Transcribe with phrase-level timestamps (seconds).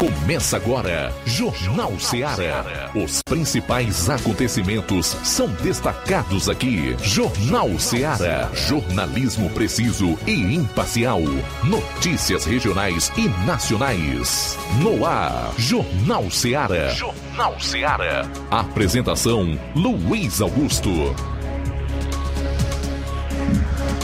[0.00, 2.90] Começa agora, Jornal Ceará.
[2.94, 6.96] Os principais acontecimentos são destacados aqui.
[7.02, 8.48] Jornal Ceará.
[8.54, 11.20] Jornalismo preciso e imparcial.
[11.62, 14.56] Notícias regionais e nacionais.
[14.82, 16.88] No ar, Jornal Ceará.
[16.94, 18.26] Jornal Ceará.
[18.50, 21.14] Apresentação: Luiz Augusto.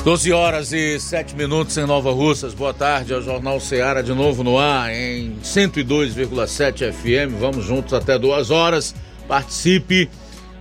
[0.06, 2.54] 12 horas e 7 minutos em Nova Russas.
[2.54, 7.34] Boa tarde ao Jornal Ceará de novo no ar em 102,7 FM.
[7.40, 8.94] Vamos juntos até duas horas.
[9.26, 10.08] Participe,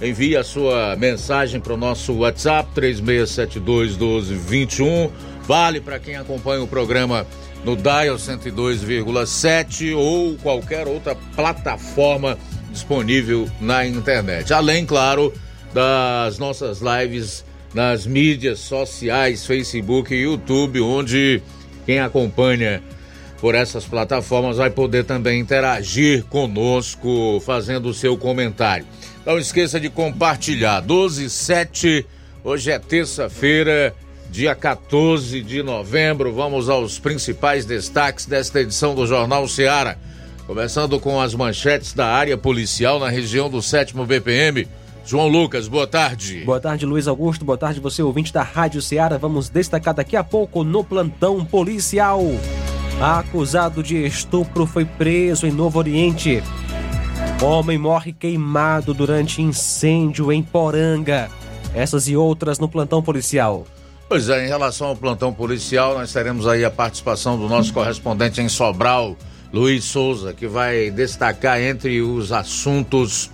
[0.01, 5.11] envie a sua mensagem para o nosso WhatsApp 3672 1221.
[5.43, 7.27] Vale para quem acompanha o programa
[7.63, 12.35] no Dial 102,7 ou qualquer outra plataforma
[12.71, 14.51] disponível na internet.
[14.51, 15.31] Além, claro,
[15.71, 21.43] das nossas lives nas mídias sociais, Facebook e YouTube, onde
[21.85, 22.81] quem acompanha
[23.41, 28.85] por essas plataformas vai poder também interagir conosco, fazendo o seu comentário.
[29.25, 30.79] Não esqueça de compartilhar.
[30.79, 32.05] 12 7,
[32.45, 33.93] hoje é terça-feira,
[34.31, 36.31] dia 14 de novembro.
[36.31, 39.99] Vamos aos principais destaques desta edição do Jornal Seara.
[40.47, 44.65] Começando com as manchetes da área policial na região do 7 BPM.
[45.05, 46.43] João Lucas, boa tarde.
[46.43, 47.45] Boa tarde, Luiz Augusto.
[47.45, 49.17] Boa tarde, você ouvinte da Rádio Ceará.
[49.17, 52.21] Vamos destacar daqui a pouco no plantão policial.
[52.99, 56.41] Acusado de estupro foi preso em Novo Oriente.
[57.39, 61.29] Homem morre queimado durante incêndio em Poranga.
[61.75, 63.65] Essas e outras no plantão policial.
[64.09, 68.41] Pois é, em relação ao plantão policial, nós teremos aí a participação do nosso correspondente
[68.41, 69.15] em Sobral,
[69.53, 73.29] Luiz Souza, que vai destacar entre os assuntos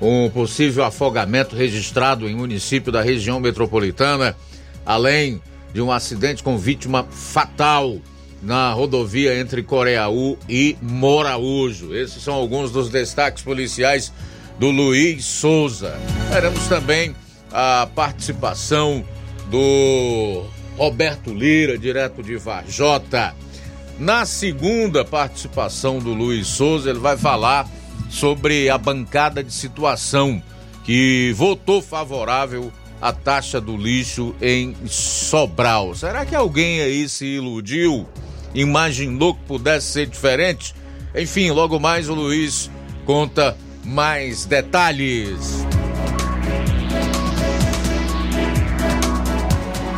[0.00, 4.36] um possível afogamento registrado em município da região metropolitana,
[4.84, 5.40] além
[5.72, 7.98] de um acidente com vítima fatal
[8.42, 11.94] na rodovia entre Coreaú e Moraújo.
[11.94, 14.12] Esses são alguns dos destaques policiais
[14.58, 15.98] do Luiz Souza.
[16.30, 17.16] Teremos também
[17.50, 19.04] a participação
[19.50, 20.44] do
[20.76, 23.34] Roberto Lira, direto de Varjota.
[23.98, 27.68] Na segunda participação do Luiz Souza, ele vai falar
[28.08, 30.42] sobre a bancada de situação
[30.84, 35.94] que votou favorável à taxa do lixo em Sobral.
[35.94, 38.06] Será que alguém aí se iludiu?
[38.54, 40.74] Imaginou que pudesse ser diferente?
[41.14, 42.70] Enfim, logo mais o Luiz
[43.04, 45.64] conta mais detalhes.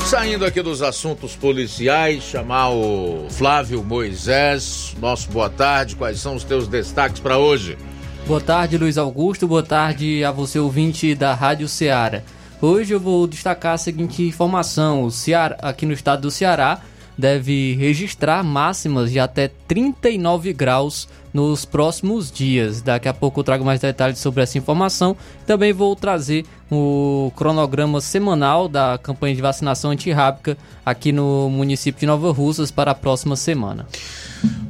[0.07, 4.95] Saindo aqui dos assuntos policiais, chamar o Flávio Moisés.
[5.01, 5.97] Nosso boa tarde.
[5.97, 7.77] Quais são os teus destaques para hoje?
[8.27, 9.47] Boa tarde, Luiz Augusto.
[9.47, 12.23] Boa tarde a você, ouvinte da Rádio Ceará.
[12.61, 16.81] Hoje eu vou destacar a seguinte informação: o Ceará, aqui no estado do Ceará,
[17.17, 22.83] deve registrar máximas de até 39 graus nos próximos dias.
[22.83, 25.17] Daqui a pouco eu trago mais detalhes sobre essa informação.
[25.47, 32.07] Também vou trazer o cronograma semanal da campanha de vacinação antirrábica aqui no município de
[32.07, 33.87] Nova Russas para a próxima semana.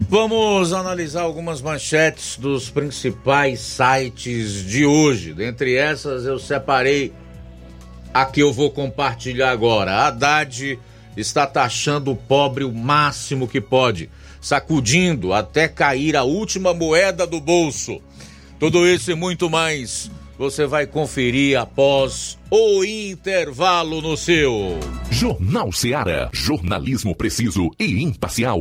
[0.08, 5.34] Vamos analisar algumas manchetes dos principais sites de hoje.
[5.34, 7.12] Dentre essas, eu separei
[8.14, 10.06] a que eu vou compartilhar agora.
[10.06, 10.78] Haddad
[11.16, 14.08] está taxando o pobre o máximo que pode,
[14.40, 18.00] sacudindo até cair a última moeda do bolso.
[18.60, 24.78] Tudo isso e muito mais você vai conferir após o intervalo no seu
[25.10, 28.60] Jornal Ceará, jornalismo preciso e imparcial.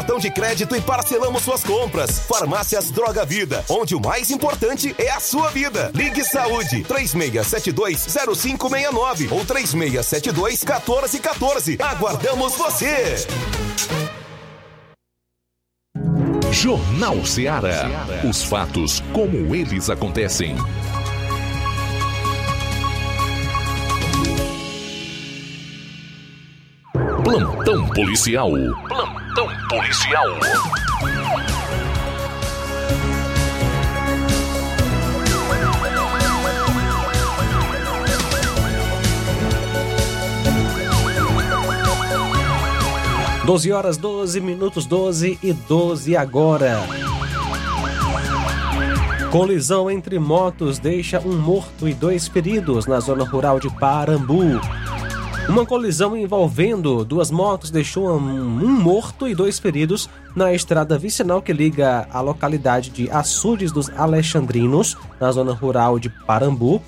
[0.00, 2.20] cartão de crédito e parcelamos suas compras.
[2.20, 5.90] Farmácias Droga Vida, onde o mais importante é a sua vida.
[5.94, 11.78] Ligue Saúde 36720569 ou 36721414.
[11.78, 13.16] Aguardamos você.
[16.50, 17.86] Jornal Ceará.
[18.26, 20.56] Os fatos como eles acontecem.
[27.22, 28.52] Plantão policial.
[28.88, 29.19] Plantão
[29.68, 30.26] policial.
[43.46, 46.78] Doze horas, 12 minutos, 12 e 12 agora.
[49.30, 54.60] Colisão entre motos deixa um morto e dois feridos na zona rural de Parambu.
[55.50, 61.52] Uma colisão envolvendo duas motos deixou um, morto e dois feridos na estrada vicinal que
[61.52, 66.80] liga a localidade de Açudes dos Alexandrinos, na zona rural de Parambu,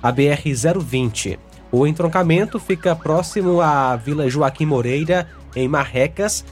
[0.00, 1.40] a BR-020.
[1.72, 6.44] O entroncamento fica próximo à Vila Joaquim Moreira, em Marrecas,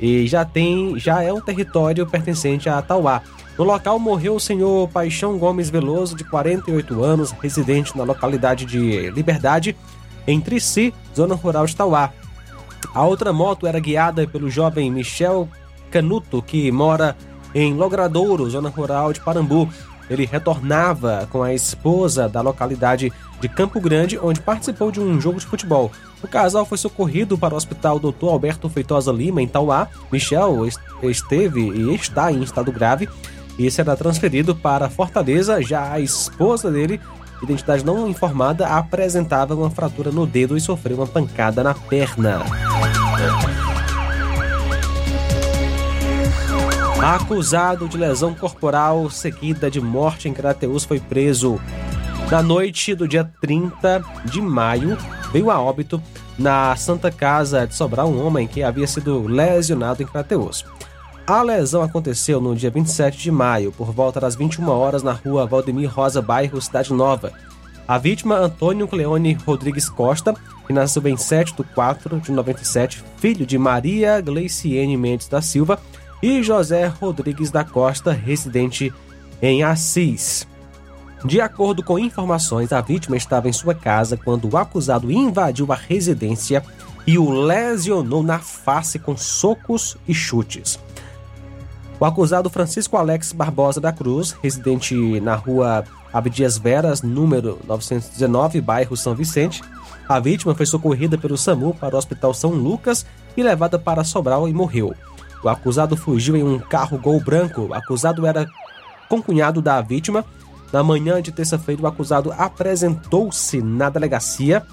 [0.00, 3.22] e já tem já é um território pertencente a Tauá.
[3.56, 9.10] No local morreu o senhor Paixão Gomes Veloso, de 48 anos, residente na localidade de
[9.10, 9.76] Liberdade,
[10.28, 12.12] em Trici, zona rural de Tauá.
[12.94, 15.48] A outra moto era guiada pelo jovem Michel
[15.90, 17.16] Canuto, que mora
[17.54, 19.68] em Logradouro, zona rural de Parambu.
[20.10, 23.10] Ele retornava com a esposa da localidade
[23.40, 25.90] de Campo Grande, onde participou de um jogo de futebol.
[26.22, 28.26] O casal foi socorrido para o Hospital Dr.
[28.26, 29.88] Alberto Feitosa Lima, em Tauá.
[30.12, 30.66] Michel
[31.02, 33.08] esteve e está em estado grave
[33.58, 35.62] e será transferido para Fortaleza.
[35.62, 37.00] Já a esposa dele
[37.42, 42.42] identidade não informada, apresentava uma fratura no dedo e sofreu uma pancada na perna.
[47.02, 51.60] Acusado de lesão corporal seguida de morte em Crateus foi preso.
[52.30, 54.98] Na noite do dia 30 de maio,
[55.32, 56.02] veio a óbito
[56.38, 60.64] na Santa Casa de Sobral um homem que havia sido lesionado em Crateus.
[61.28, 65.46] A lesão aconteceu no dia 27 de maio, por volta das 21 horas, na rua
[65.46, 67.34] Valdemir Rosa, bairro Cidade Nova.
[67.86, 70.34] A vítima, Antônio Cleone Rodrigues Costa,
[70.66, 75.78] que nasceu em 7 de 4 de 97, filho de Maria Gleiciene Mendes da Silva
[76.22, 78.90] e José Rodrigues da Costa, residente
[79.42, 80.48] em Assis.
[81.26, 85.76] De acordo com informações, a vítima estava em sua casa quando o acusado invadiu a
[85.76, 86.64] residência
[87.06, 90.87] e o lesionou na face com socos e chutes.
[92.00, 98.96] O acusado Francisco Alex Barbosa da Cruz, residente na rua Abdias Veras, número 919, bairro
[98.96, 99.62] São Vicente.
[100.08, 103.04] A vítima foi socorrida pelo SAMU para o Hospital São Lucas
[103.36, 104.94] e levada para Sobral e morreu.
[105.42, 107.62] O acusado fugiu em um carro Gol branco.
[107.62, 108.46] O acusado era
[109.08, 110.24] concunhado da vítima.
[110.72, 114.64] Na manhã de terça-feira, o acusado apresentou-se na delegacia,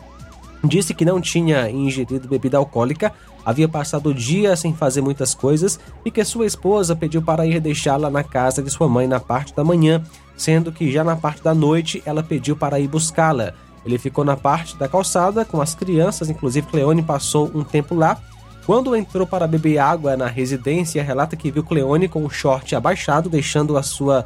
[0.64, 3.12] disse que não tinha ingerido bebida alcoólica,
[3.46, 7.60] havia passado o dia sem fazer muitas coisas e que sua esposa pediu para ir
[7.60, 10.04] deixá-la na casa de sua mãe na parte da manhã,
[10.36, 13.54] sendo que já na parte da noite ela pediu para ir buscá-la.
[13.86, 18.18] Ele ficou na parte da calçada com as crianças, inclusive Cleone passou um tempo lá.
[18.66, 23.30] Quando entrou para beber água na residência, relata que viu Cleone com o short abaixado,
[23.30, 24.26] deixando a sua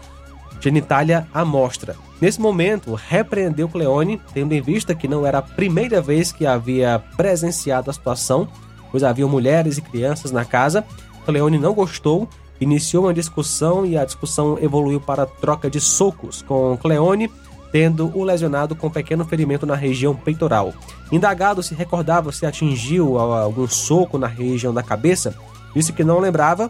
[0.61, 1.95] genitália à mostra.
[2.21, 7.01] Nesse momento, repreendeu Cleone, tendo em vista que não era a primeira vez que havia
[7.17, 8.47] presenciado a situação,
[8.91, 10.83] pois havia mulheres e crianças na casa.
[11.25, 12.27] Cleone não gostou,
[12.59, 17.29] iniciou uma discussão e a discussão evoluiu para troca de socos, com Cleone
[17.71, 20.73] tendo o lesionado com um pequeno ferimento na região peitoral.
[21.11, 25.35] Indagado se recordava se atingiu algum soco na região da cabeça,
[25.75, 26.69] disse que não lembrava,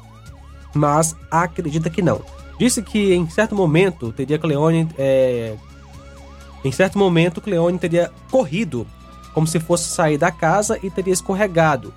[0.74, 2.22] mas acredita que não.
[2.58, 4.88] disse que em certo momento teria Cleone.
[4.98, 5.56] É,
[6.64, 8.86] em certo momento, Cleone teria corrido,
[9.34, 11.94] como se fosse sair da casa e teria escorregado.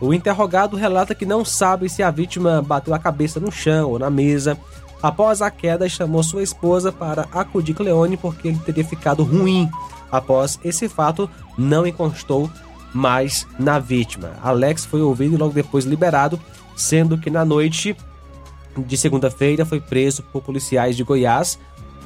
[0.00, 3.98] O interrogado relata que não sabe se a vítima bateu a cabeça no chão ou
[3.98, 4.56] na mesa.
[5.02, 9.68] Após a queda, chamou sua esposa para acudir Cleone porque ele teria ficado ruim.
[10.10, 12.50] Após esse fato, não encostou
[12.92, 14.32] mais na vítima.
[14.42, 16.40] Alex foi ouvido e logo depois liberado,
[16.76, 17.96] sendo que na noite
[18.76, 21.58] de segunda-feira foi preso por policiais de Goiás.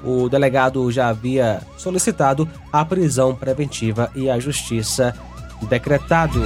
[0.05, 5.15] O delegado já havia solicitado a prisão preventiva e a justiça
[5.69, 6.41] decretado.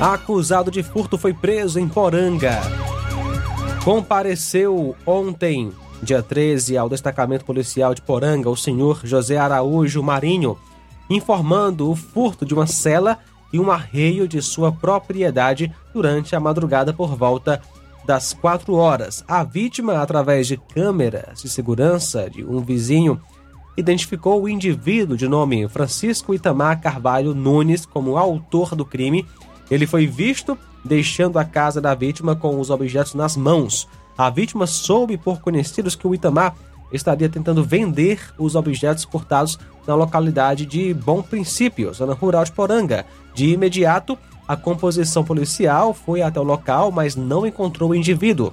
[0.00, 2.60] Acusado de furto foi preso em Poranga.
[3.84, 10.56] Compareceu ontem, dia 13, ao destacamento policial de Poranga, o senhor José Araújo Marinho,
[11.10, 13.18] informando o furto de uma cela
[13.52, 17.60] e um arreio de sua propriedade durante a madrugada por volta
[18.06, 19.24] das 4 horas.
[19.26, 23.20] A vítima, através de câmeras de segurança de um vizinho,
[23.76, 29.26] identificou o indivíduo de nome Francisco Itamar Carvalho Nunes como autor do crime
[29.70, 33.88] ele foi visto deixando a casa da vítima com os objetos nas mãos.
[34.16, 36.54] A vítima soube por conhecidos que o Itamar
[36.92, 43.04] estaria tentando vender os objetos furtados na localidade de Bom Princípio, zona rural de Poranga.
[43.34, 48.52] De imediato, a composição policial foi até o local, mas não encontrou o indivíduo.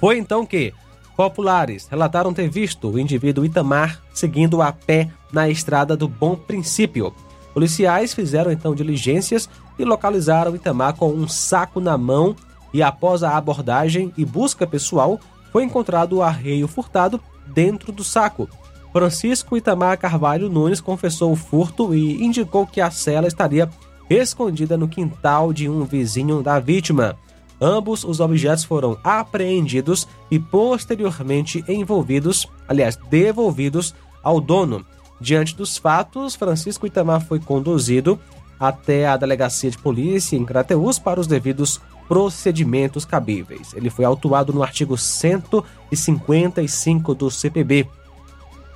[0.00, 0.74] Foi então que
[1.16, 7.14] populares relataram ter visto o indivíduo Itamar seguindo a pé na estrada do Bom Princípio.
[7.54, 12.34] Policiais fizeram então diligências e localizaram Itamar com um saco na mão
[12.72, 15.18] e após a abordagem e busca pessoal,
[15.52, 18.48] foi encontrado o arreio furtado dentro do saco.
[18.92, 23.68] Francisco Itamar Carvalho Nunes confessou o furto e indicou que a cela estaria
[24.08, 27.16] escondida no quintal de um vizinho da vítima.
[27.60, 34.84] Ambos os objetos foram apreendidos e posteriormente envolvidos, aliás, devolvidos ao dono.
[35.20, 38.18] Diante dos fatos, Francisco Itamar foi conduzido
[38.58, 43.74] até a delegacia de polícia em Crateús para os devidos procedimentos cabíveis.
[43.74, 47.88] Ele foi autuado no artigo 155 do CPB.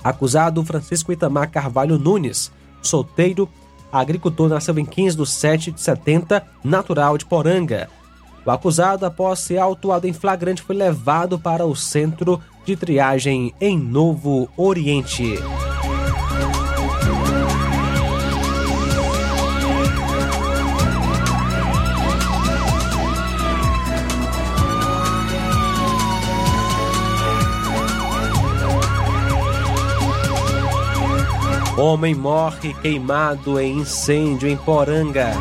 [0.03, 3.49] Acusado Francisco Itamar Carvalho Nunes, solteiro,
[3.91, 7.89] agricultor, nasceu em 15 de 7 de 70, natural de Poranga.
[8.45, 13.77] O acusado, após ser autuado em flagrante, foi levado para o centro de triagem em
[13.77, 15.35] Novo Oriente.
[31.77, 35.31] Homem morre queimado em incêndio em Poranga.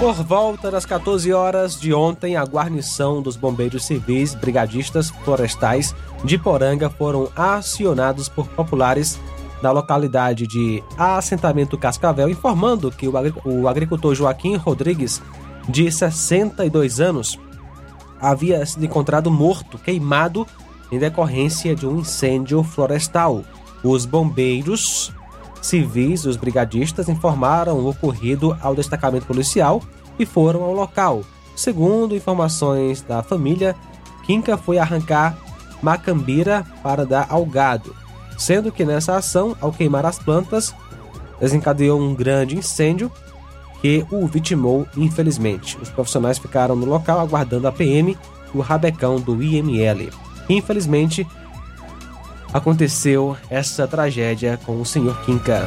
[0.00, 6.38] Por volta das 14 horas de ontem, a guarnição dos bombeiros civis brigadistas florestais de
[6.38, 9.20] Poranga foram acionados por populares
[9.60, 15.20] da localidade de assentamento Cascavel, informando que o agricultor Joaquim Rodrigues,
[15.68, 17.38] de 62 anos,
[18.18, 20.46] havia sido encontrado morto, queimado,
[20.90, 23.44] em decorrência de um incêndio florestal.
[23.82, 25.12] Os bombeiros
[25.60, 29.82] civis, os brigadistas, informaram o ocorrido ao destacamento policial
[30.18, 31.22] e foram ao local.
[31.54, 33.74] Segundo informações da família,
[34.24, 35.36] Quinca foi arrancar
[35.82, 37.94] macambira para dar ao gado,
[38.36, 40.74] sendo que nessa ação, ao queimar as plantas,
[41.40, 43.10] desencadeou um grande incêndio
[43.80, 45.78] que o vitimou infelizmente.
[45.80, 48.16] Os profissionais ficaram no local aguardando a PM
[48.52, 50.10] e o rabecão do IML.
[50.48, 51.26] Infelizmente,
[52.52, 55.16] aconteceu essa tragédia com o Sr.
[55.24, 55.66] Kinka.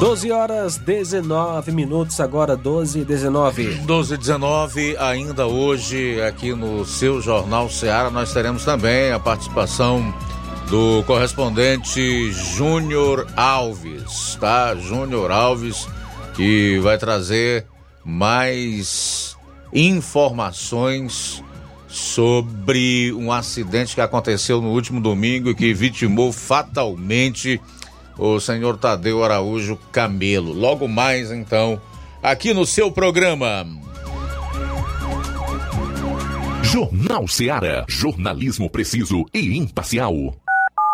[0.00, 3.74] Doze horas 19 minutos, agora 12 e 19.
[3.84, 10.12] 12 e 19, ainda hoje, aqui no seu Jornal Seara, nós teremos também a participação
[10.70, 14.76] do correspondente Júnior Alves, tá?
[14.76, 15.88] Júnior Alves,
[16.36, 17.66] que vai trazer
[18.04, 19.36] mais
[19.72, 21.42] informações
[21.88, 27.60] sobre um acidente que aconteceu no último domingo e que vitimou fatalmente
[28.16, 30.52] o senhor Tadeu Araújo Camelo.
[30.52, 31.80] Logo mais, então,
[32.22, 33.66] aqui no seu programa.
[36.62, 37.84] Jornal Seara.
[37.88, 40.39] Jornalismo preciso e imparcial.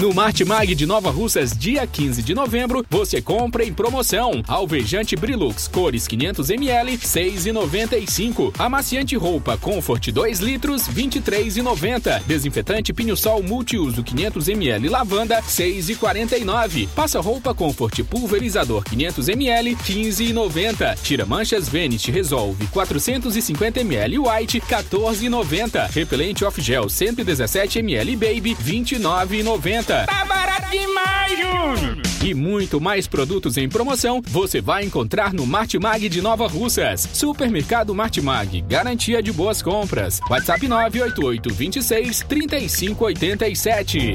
[0.00, 4.44] No Martimag de Nova Russas, dia 15 de novembro, você compra em promoção.
[4.46, 8.52] Alvejante Brilux, cores 500ml, 6,95.
[8.56, 12.22] Amaciante roupa Comfort 2 litros, 23,90.
[12.28, 16.86] Desinfetante Pinho-Sol multiuso 500ml lavanda, 6,49.
[16.94, 20.96] Passa roupa Comfort pulverizador 500ml, 15,90.
[21.02, 25.90] Tira manchas Venice Resolve 450ml white, 14,90.
[25.90, 29.87] Repelente off gel 117ml baby, 29,90.
[29.88, 31.98] Tá barato demais, Júnior!
[32.22, 37.08] E muito mais produtos em promoção você vai encontrar no Martimag de Nova Russas.
[37.12, 40.20] Supermercado Martimag, garantia de boas compras.
[40.28, 44.14] WhatsApp 988 26 3587.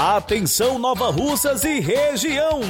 [0.00, 2.60] Atenção Nova Russas e região.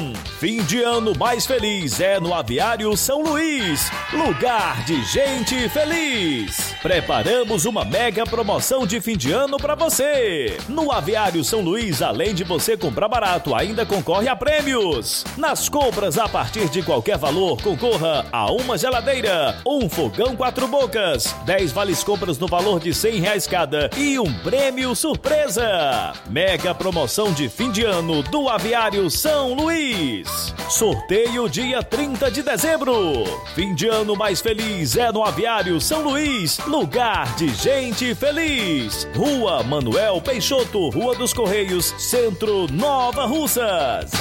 [0.40, 6.74] Fim de ano mais feliz é no Aviário São Luís, lugar de gente feliz.
[6.80, 10.56] Preparamos uma mega promoção de fim de ano para você.
[10.70, 15.26] No Aviário São Luís, além de você comprar barato, ainda concorre a prêmios.
[15.36, 21.34] Nas compras a partir de qualquer valor, concorra a uma geladeira, um fogão quatro bocas,
[21.44, 26.14] 10 vales compras no valor de 100 reais cada e um prêmio surpresa.
[26.30, 30.54] Mega promoção de fim de ano do Aviário São Luís.
[30.70, 33.24] Sorteio dia 30 de dezembro.
[33.56, 39.08] Fim de ano mais feliz é no Aviário São Luís, lugar de gente feliz.
[39.16, 44.12] Rua Manuel Peixoto, Rua dos Correios, Centro Nova Russas.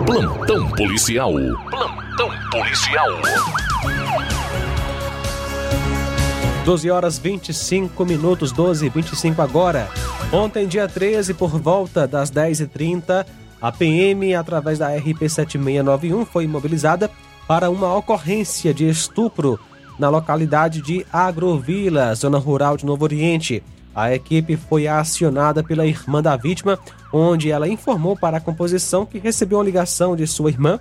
[0.06, 1.32] Plantão policial.
[1.70, 3.08] Plantão policial.
[6.64, 9.88] 12 horas 25 minutos, 12 e 25 agora.
[10.30, 13.24] Ontem, dia 13, por volta das 10h30,
[13.60, 17.10] a PM, através da RP 7691, foi mobilizada
[17.46, 19.58] para uma ocorrência de estupro
[19.98, 23.62] na localidade de Agrovila, zona rural de Novo Oriente.
[23.94, 26.78] a equipe foi acionada pela irmã da vítima,
[27.12, 30.78] onde ela informou para a composição que recebeu uma ligação de sua irmã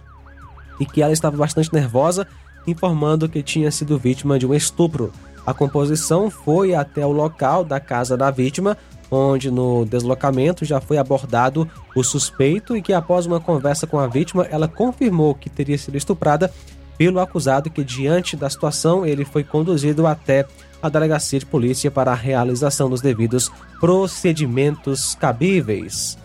[0.79, 2.27] e que ela estava bastante nervosa,
[2.67, 5.11] informando que tinha sido vítima de um estupro.
[5.47, 8.77] A composição foi até o local da casa da vítima,
[9.09, 14.07] onde no deslocamento já foi abordado o suspeito e que após uma conversa com a
[14.07, 16.51] vítima, ela confirmou que teria sido estuprada
[16.97, 20.45] pelo acusado que diante da situação ele foi conduzido até
[20.81, 26.17] a delegacia de polícia para a realização dos devidos procedimentos cabíveis.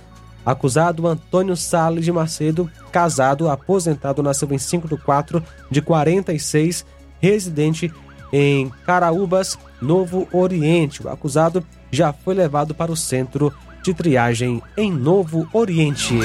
[0.45, 6.85] Acusado Antônio Salles de Macedo, casado, aposentado, nasceu em 5 de 4 de 46,
[7.21, 7.93] residente
[8.33, 11.07] em Caraúbas, Novo Oriente.
[11.07, 13.53] O acusado já foi levado para o centro
[13.85, 16.19] de triagem em Novo Oriente.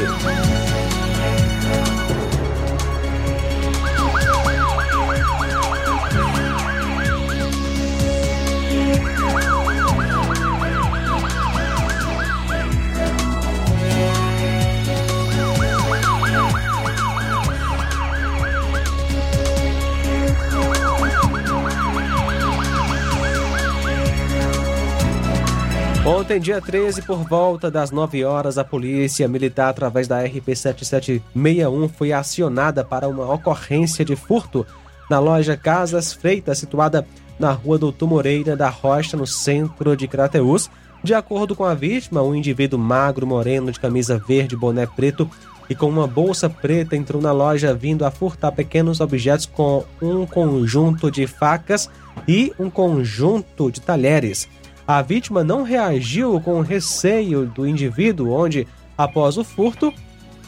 [26.08, 31.90] Ontem, dia 13, por volta das 9 horas, a Polícia Militar, através da RP 7761,
[31.90, 34.66] foi acionada para uma ocorrência de furto
[35.10, 37.06] na loja Casas Freitas, situada
[37.38, 40.70] na rua Doutor Moreira da Rocha, no centro de Crateús.
[41.04, 45.30] De acordo com a vítima, um indivíduo magro, moreno, de camisa verde, boné preto
[45.70, 50.26] e com uma bolsa preta entrou na loja vindo a furtar pequenos objetos com um
[50.26, 51.90] conjunto de facas
[52.26, 54.48] e um conjunto de talheres.
[54.88, 58.66] A vítima não reagiu com receio do indivíduo, onde,
[58.98, 59.94] após o furto,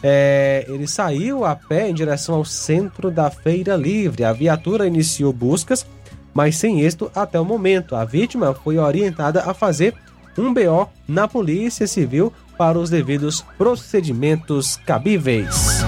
[0.02, 4.24] é, ele saiu a pé em direção ao centro da Feira Livre.
[4.24, 5.86] A viatura iniciou buscas,
[6.32, 7.94] mas sem êxito até o momento.
[7.94, 9.94] A vítima foi orientada a fazer
[10.38, 15.84] um BO na Polícia Civil para os devidos procedimentos cabíveis.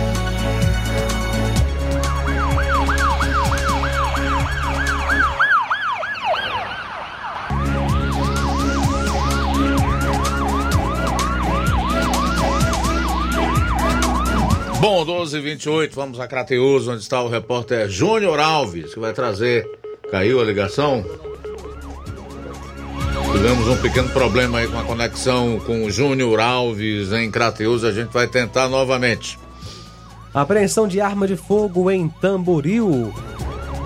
[14.83, 19.12] Bom, 12 h 28 vamos a Crateus, onde está o repórter Júnior Alves, que vai
[19.12, 19.64] trazer.
[20.11, 21.05] Caiu a ligação?
[23.33, 27.92] Tivemos um pequeno problema aí com a conexão com o Júnior Alves em Crateus, a
[27.92, 29.38] gente vai tentar novamente.
[30.35, 33.14] Apreensão de arma de fogo em Tamboril.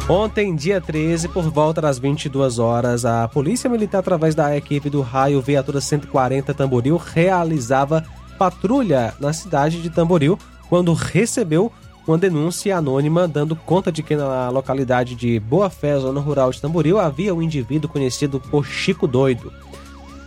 [0.09, 5.03] Ontem, dia 13, por volta das 22 horas, a Polícia Militar, através da equipe do
[5.03, 8.03] Raio Viatura 140 Tamboril, realizava
[8.39, 11.73] patrulha na cidade de Tamboril quando recebeu
[12.07, 16.61] uma denúncia anônima dando conta de que na localidade de Boa Fé, zona rural de
[16.61, 19.53] Tamboril, havia um indivíduo conhecido por Chico Doido.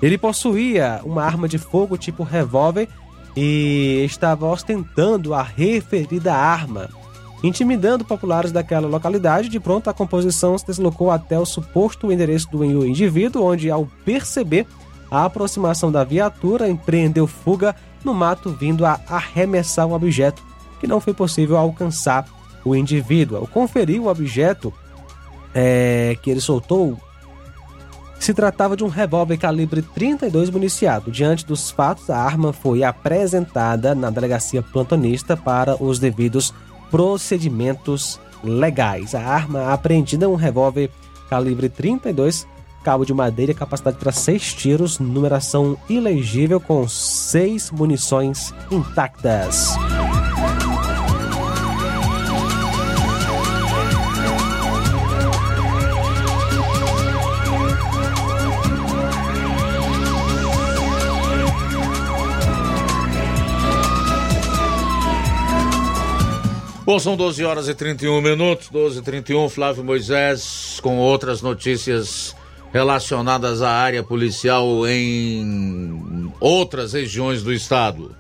[0.02, 2.88] Ele possuía uma arma de fogo tipo revólver
[3.36, 6.90] e estava ostentando a referida arma.
[7.42, 12.66] Intimidando populares daquela localidade, de pronto a composição se deslocou até o suposto endereço do
[12.86, 14.68] indivíduo, onde, ao perceber
[15.10, 20.42] a aproximação da viatura, empreendeu fuga no mato vindo a arremessar um objeto
[20.80, 22.26] que não foi possível alcançar
[22.64, 23.38] o indivíduo.
[23.38, 24.74] Ao conferir o objeto
[25.54, 26.98] é, que ele soltou,
[28.20, 31.10] se tratava de um revólver calibre 32 municiado.
[31.10, 36.54] Diante dos fatos, a arma foi apresentada na delegacia plantonista para os devidos
[36.92, 39.16] procedimentos legais.
[39.16, 40.90] A arma apreendida é um revólver
[41.30, 42.48] calibre 32
[42.84, 49.78] cabo de madeira, capacidade para seis tiros, numeração ilegível com seis munições intactas.
[66.90, 72.36] Bom, são 12 horas e 31 minutos, 12 e 31, Flávio Moisés com outras notícias
[72.72, 78.16] relacionadas à área policial em outras regiões do estado.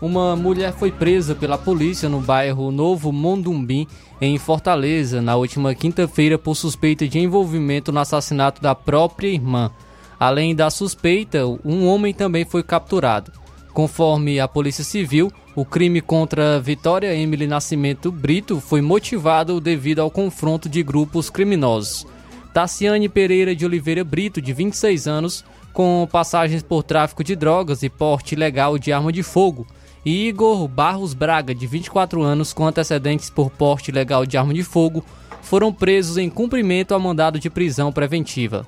[0.00, 3.86] Uma mulher foi presa pela polícia no bairro Novo Mondumbim,
[4.20, 9.72] em Fortaleza, na última quinta-feira por suspeita de envolvimento no assassinato da própria irmã.
[10.18, 13.32] Além da suspeita, um homem também foi capturado.
[13.72, 20.10] Conforme a Polícia Civil, o crime contra Vitória Emily Nascimento Brito foi motivado devido ao
[20.10, 22.06] confronto de grupos criminosos.
[22.52, 27.88] Tassiane Pereira de Oliveira Brito, de 26 anos, com passagens por tráfico de drogas e
[27.88, 29.66] porte ilegal de arma de fogo,
[30.04, 34.62] e Igor Barros Braga, de 24 anos, com antecedentes por porte ilegal de arma de
[34.62, 35.04] fogo,
[35.42, 38.66] foram presos em cumprimento a mandado de prisão preventiva.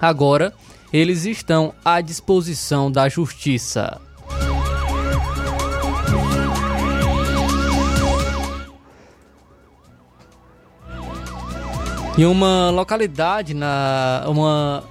[0.00, 0.54] Agora,
[0.92, 4.00] eles estão à disposição da justiça.
[12.18, 14.82] Em uma localidade na uma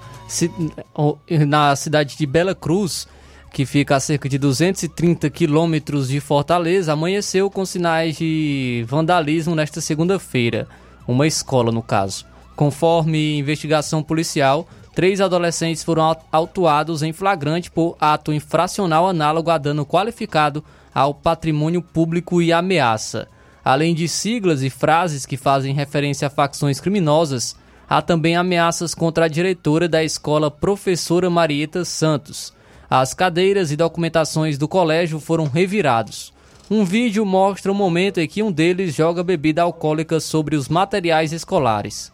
[1.46, 3.06] na cidade de Bela Cruz,
[3.52, 9.82] que fica a cerca de 230 quilômetros de Fortaleza, amanheceu com sinais de vandalismo nesta
[9.82, 10.70] segunda-feira,
[11.06, 12.26] uma escola no caso.
[12.56, 19.86] Conforme investigação policial, três adolescentes foram autuados em flagrante por ato infracional análogo a dano
[19.86, 20.63] qualificado
[20.96, 23.28] ao patrimônio público e ameaça.
[23.68, 27.54] Além de siglas e frases que fazem referência a facções criminosas,
[27.90, 32.54] há também ameaças contra a diretora da escola, professora Marieta Santos.
[32.90, 36.32] As cadeiras e documentações do colégio foram revirados.
[36.72, 41.34] Um vídeo mostra o momento em que um deles joga bebida alcoólica sobre os materiais
[41.34, 42.10] escolares.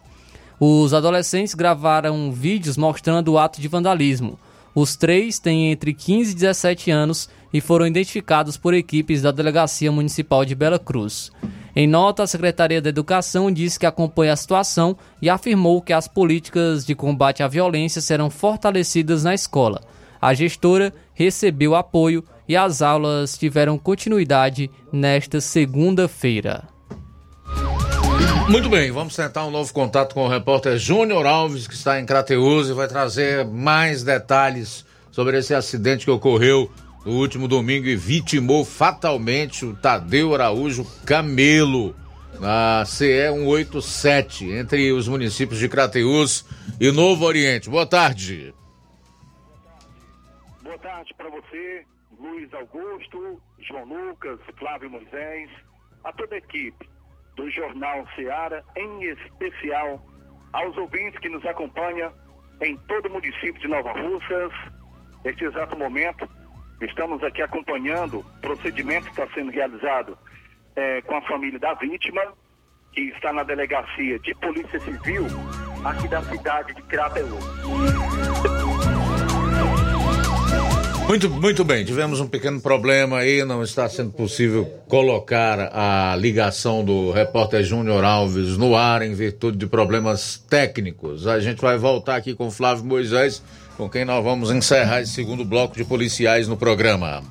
[0.58, 4.40] Os adolescentes gravaram vídeos mostrando o ato de vandalismo.
[4.74, 9.92] Os três têm entre 15 e 17 anos e foram identificados por equipes da Delegacia
[9.92, 11.30] Municipal de Bela Cruz.
[11.76, 16.08] Em nota, a Secretaria da Educação disse que acompanha a situação e afirmou que as
[16.08, 19.80] políticas de combate à violência serão fortalecidas na escola.
[20.20, 26.73] A gestora recebeu apoio e as aulas tiveram continuidade nesta segunda-feira.
[28.54, 32.06] Muito bem, vamos tentar um novo contato com o repórter Júnior Alves, que está em
[32.06, 36.70] Crateus e vai trazer mais detalhes sobre esse acidente que ocorreu
[37.04, 41.96] no último domingo e vitimou fatalmente o Tadeu Araújo Camelo
[42.38, 46.46] na CE 187 entre os municípios de Crateús
[46.80, 47.68] e Novo Oriente.
[47.68, 48.54] Boa tarde.
[50.62, 51.84] Boa tarde para você,
[52.20, 55.50] Luiz Augusto, João Lucas, Flávio Moisés,
[56.04, 56.93] a toda a equipe
[57.36, 60.00] do Jornal Ceará, em especial
[60.52, 62.12] aos ouvintes que nos acompanham
[62.60, 64.52] em todo o município de Nova Russas.
[65.24, 66.28] Neste exato momento,
[66.80, 70.18] Estamos aqui acompanhando o procedimento que está sendo realizado
[70.76, 72.20] é, com a família da vítima,
[72.92, 75.24] que está na delegacia de Polícia Civil
[75.84, 77.44] aqui da cidade de Crateús.
[81.14, 86.84] Muito, muito bem, tivemos um pequeno problema aí, não está sendo possível colocar a ligação
[86.84, 91.28] do repórter Júnior Alves no ar em virtude de problemas técnicos.
[91.28, 93.40] A gente vai voltar aqui com Flávio Moisés
[93.76, 97.22] com quem nós vamos encerrar esse segundo bloco de policiais no programa.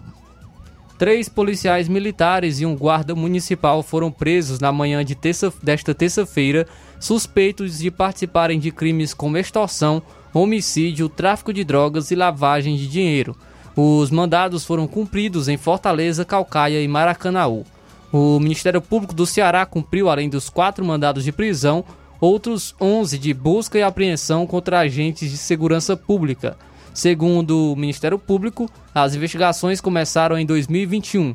[0.98, 6.66] Três policiais militares e um guarda municipal foram presos na manhã de terça, desta terça-feira,
[7.02, 10.02] suspeitos de participarem de crimes como extorsão,
[10.34, 13.36] homicídio, tráfico de drogas e lavagem de dinheiro.
[13.76, 17.64] Os mandados foram cumpridos em Fortaleza, Calcaia e Maracanaú.
[18.12, 21.84] O Ministério Público do Ceará cumpriu, além dos quatro mandados de prisão,
[22.22, 26.56] outros 11 de busca e apreensão contra agentes de segurança pública.
[26.94, 31.34] Segundo o Ministério Público, as investigações começaram em 2021,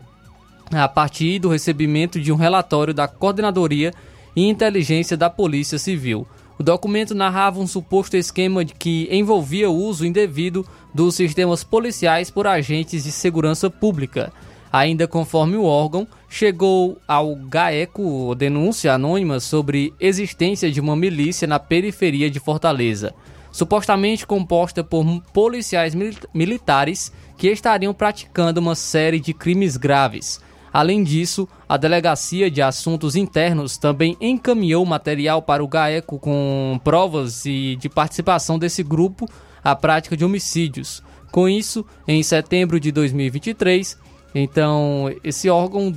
[0.70, 3.92] a partir do recebimento de um relatório da Coordenadoria
[4.36, 6.28] e Inteligência da Polícia Civil.
[6.58, 12.48] O documento narrava um suposto esquema que envolvia o uso indevido dos sistemas policiais por
[12.48, 14.32] agentes de segurança pública.
[14.72, 21.60] Ainda conforme o órgão, chegou ao GAECO denúncia anônima sobre existência de uma milícia na
[21.60, 23.14] periferia de Fortaleza,
[23.52, 25.94] supostamente composta por policiais
[26.34, 30.40] militares que estariam praticando uma série de crimes graves.
[30.78, 37.44] Além disso, a Delegacia de Assuntos Internos também encaminhou material para o GAECO com provas
[37.44, 39.28] e de participação desse grupo
[39.64, 41.02] à prática de homicídios.
[41.32, 43.98] Com isso, em setembro de 2023,
[44.32, 45.92] então, esse órgão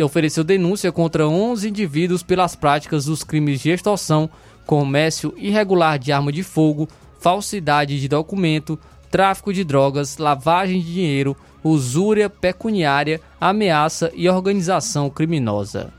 [0.00, 4.30] ofereceu denúncia contra 11 indivíduos pelas práticas dos crimes de extorsão,
[4.64, 6.88] comércio irregular de arma de fogo,
[7.18, 8.78] falsidade de documento,
[9.10, 15.92] tráfico de drogas, lavagem de dinheiro, usúria pecuniária, ameaça e organização criminosa.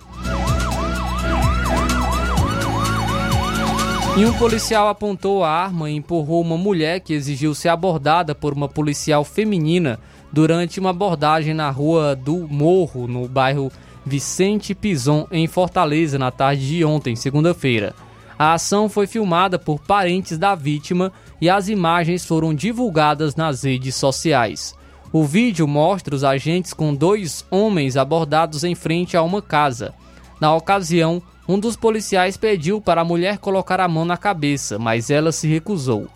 [4.18, 8.54] E um policial apontou a arma e empurrou uma mulher que exigiu ser abordada por
[8.54, 10.00] uma policial feminina
[10.32, 13.72] durante uma abordagem na rua do Morro, no bairro
[14.06, 17.96] Vicente Pison, em Fortaleza, na tarde de ontem, segunda-feira.
[18.42, 23.94] A ação foi filmada por parentes da vítima e as imagens foram divulgadas nas redes
[23.94, 24.74] sociais.
[25.14, 29.94] O vídeo mostra os agentes com dois homens abordados em frente a uma casa.
[30.40, 35.12] Na ocasião, um dos policiais pediu para a mulher colocar a mão na cabeça, mas
[35.12, 36.08] ela se recusou.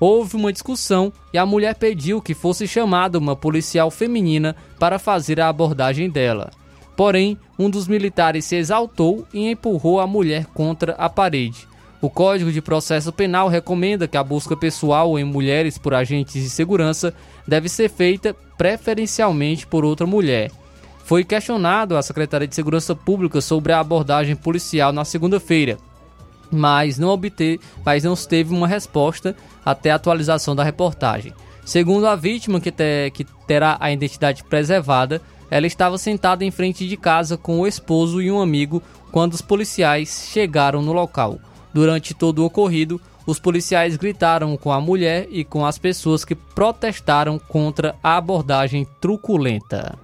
[0.00, 5.38] Houve uma discussão e a mulher pediu que fosse chamada uma policial feminina para fazer
[5.42, 6.50] a abordagem dela.
[6.96, 11.68] Porém, um dos militares se exaltou e empurrou a mulher contra a parede.
[12.00, 16.48] O Código de Processo Penal recomenda que a busca pessoal em mulheres por agentes de
[16.48, 17.12] segurança
[17.46, 20.50] deve ser feita preferencialmente por outra mulher.
[21.04, 25.78] Foi questionado a Secretaria de Segurança Pública sobre a abordagem policial na segunda-feira,
[26.50, 31.32] mas não obteve, mas não teve uma resposta até a atualização da reportagem.
[31.64, 32.72] Segundo a vítima, que,
[33.12, 38.20] que terá a identidade preservada, ela estava sentada em frente de casa com o esposo
[38.20, 41.38] e um amigo quando os policiais chegaram no local.
[41.72, 46.34] Durante todo o ocorrido, os policiais gritaram com a mulher e com as pessoas que
[46.34, 49.98] protestaram contra a abordagem truculenta.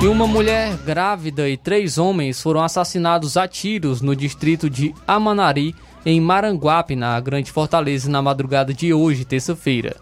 [0.00, 5.74] E uma mulher grávida e três homens foram assassinados a tiros no distrito de Amanari,
[6.06, 9.96] em Maranguape, na Grande Fortaleza, na madrugada de hoje, terça-feira.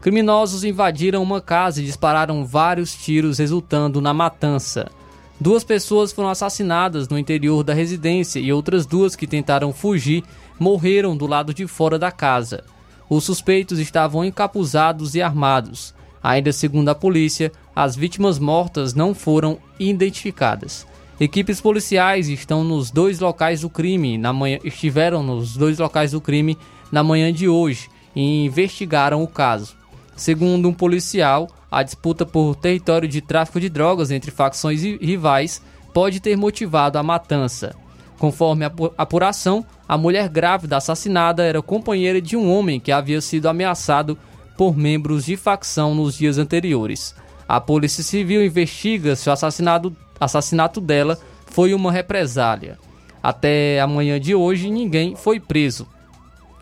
[0.00, 4.90] Criminosos invadiram uma casa e dispararam vários tiros, resultando na matança.
[5.38, 10.24] Duas pessoas foram assassinadas no interior da residência e outras duas que tentaram fugir
[10.58, 12.64] morreram do lado de fora da casa.
[13.10, 15.94] Os suspeitos estavam encapuzados e armados.
[16.22, 20.86] Ainda segundo a polícia, as vítimas mortas não foram identificadas.
[21.18, 26.20] Equipes policiais estão nos dois locais do crime na manhã, estiveram nos dois locais do
[26.20, 26.56] crime
[26.90, 29.79] na manhã de hoje e investigaram o caso.
[30.20, 35.62] Segundo um policial, a disputa por território de tráfico de drogas entre facções rivais
[35.94, 37.74] pode ter motivado a matança.
[38.18, 43.48] Conforme a apuração, a mulher grávida assassinada era companheira de um homem que havia sido
[43.48, 44.18] ameaçado
[44.58, 47.14] por membros de facção nos dias anteriores.
[47.48, 52.78] A Polícia Civil investiga se o assassinato, assassinato dela foi uma represália.
[53.22, 55.88] Até amanhã de hoje, ninguém foi preso.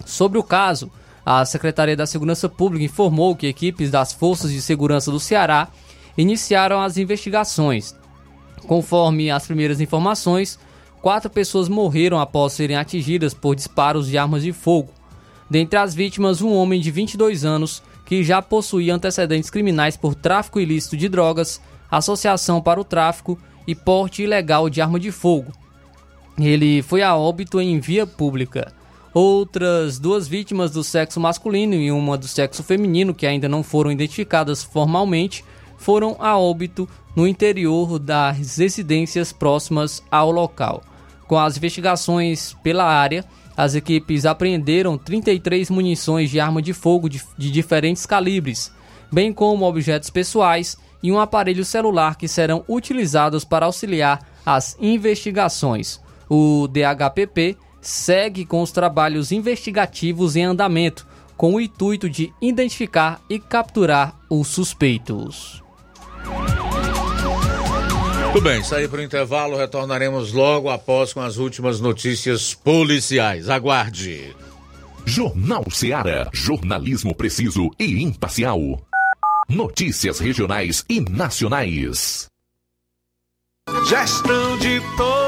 [0.07, 0.93] Sobre o caso,
[1.31, 5.69] a Secretaria da Segurança Pública informou que equipes das Forças de Segurança do Ceará
[6.17, 7.95] iniciaram as investigações.
[8.67, 10.59] Conforme as primeiras informações,
[11.03, 14.89] quatro pessoas morreram após serem atingidas por disparos de armas de fogo.
[15.51, 20.59] Dentre as vítimas, um homem de 22 anos que já possuía antecedentes criminais por tráfico
[20.59, 21.61] ilícito de drogas,
[21.91, 25.53] associação para o tráfico e porte ilegal de arma de fogo.
[26.41, 28.78] Ele foi a óbito em via pública.
[29.15, 33.91] Outras duas vítimas do sexo masculino e uma do sexo feminino, que ainda não foram
[33.91, 35.45] identificadas formalmente,
[35.79, 40.83] foram a óbito no interior das residências próximas ao local.
[41.27, 43.25] Com as investigações pela área,
[43.57, 48.73] as equipes apreenderam 33 munições de arma de fogo de, de diferentes calibres,
[49.11, 56.01] bem como objetos pessoais e um aparelho celular que serão utilizados para auxiliar as investigações.
[56.29, 57.57] O DHPP
[57.89, 61.07] segue com os trabalhos investigativos em andamento,
[61.39, 65.63] com o intuito de identificar e capturar os suspeitos.
[68.33, 73.49] Tudo bem, sair para o intervalo, retornaremos logo após com as últimas notícias policiais.
[73.49, 74.37] Aguarde.
[75.07, 76.29] Jornal Seara.
[76.31, 78.61] Jornalismo preciso e imparcial.
[79.49, 82.29] Notícias regionais e nacionais.
[83.89, 85.28] Gestão de todos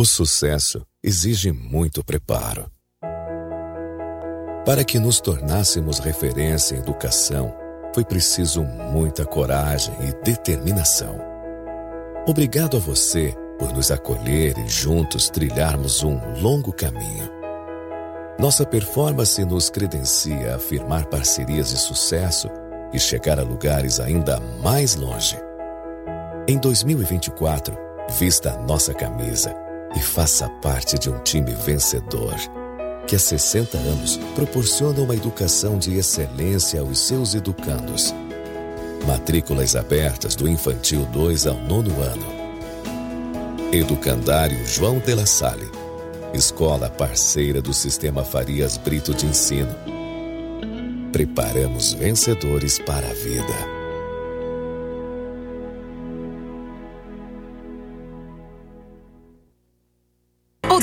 [0.00, 2.70] O sucesso exige muito preparo.
[4.64, 7.52] Para que nos tornássemos referência em educação,
[7.92, 11.18] foi preciso muita coragem e determinação.
[12.28, 17.28] Obrigado a você por nos acolher e juntos trilharmos um longo caminho.
[18.38, 22.46] Nossa performance nos credencia a firmar parcerias de sucesso
[22.92, 25.36] e chegar a lugares ainda mais longe.
[26.46, 27.76] Em 2024,
[28.16, 32.34] vista a nossa camisa e faça parte de um time vencedor
[33.08, 38.14] que há 60 anos proporciona uma educação de excelência aos seus educandos.
[39.06, 42.26] Matrículas abertas do infantil 2 ao nono ano.
[43.72, 45.70] Educandário João de La Salle.
[46.34, 49.74] Escola parceira do Sistema Farias Brito de Ensino.
[51.10, 53.77] Preparamos vencedores para a vida.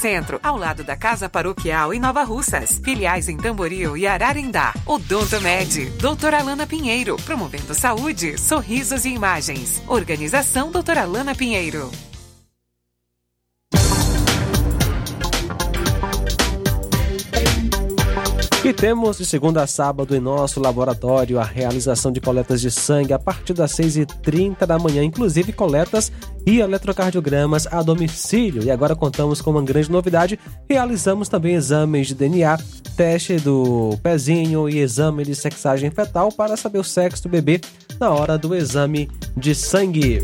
[0.00, 2.80] Centro, ao lado da Casa Paroquial em Nova Russas.
[2.82, 4.72] Filiais em Tamboril e Ararindá.
[4.86, 9.82] Odonto Med, doutora Alana Pinheiro, promovendo saúde, sorrisos e imagens.
[9.86, 11.90] Organização doutora Alana Pinheiro.
[18.62, 23.14] E temos de segunda a sábado em nosso laboratório a realização de coletas de sangue
[23.14, 26.12] a partir das 6h30 da manhã, inclusive coletas
[26.46, 28.62] e eletrocardiogramas a domicílio.
[28.62, 30.38] E agora contamos com uma grande novidade:
[30.68, 32.58] realizamos também exames de DNA,
[32.94, 37.62] teste do pezinho e exame de sexagem fetal para saber o sexo do bebê
[37.98, 40.22] na hora do exame de sangue.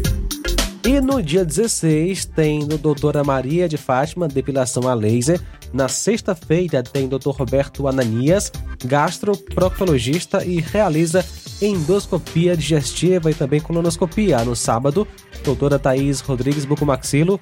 [0.86, 5.40] E no dia 16 tem no Doutora Maria de Fátima, depilação a laser.
[5.76, 7.32] Na sexta-feira tem Dr.
[7.32, 8.50] Roberto Ananias,
[8.82, 11.22] gastroproctologista e realiza
[11.60, 14.42] endoscopia digestiva e também colonoscopia.
[14.42, 15.06] No sábado,
[15.44, 17.38] doutora Thaís Rodrigues Bucomaxilo,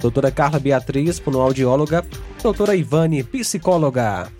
[0.00, 2.06] doutora Carla Beatriz, fonoaudióloga,
[2.40, 4.30] doutora Ivane, psicóloga.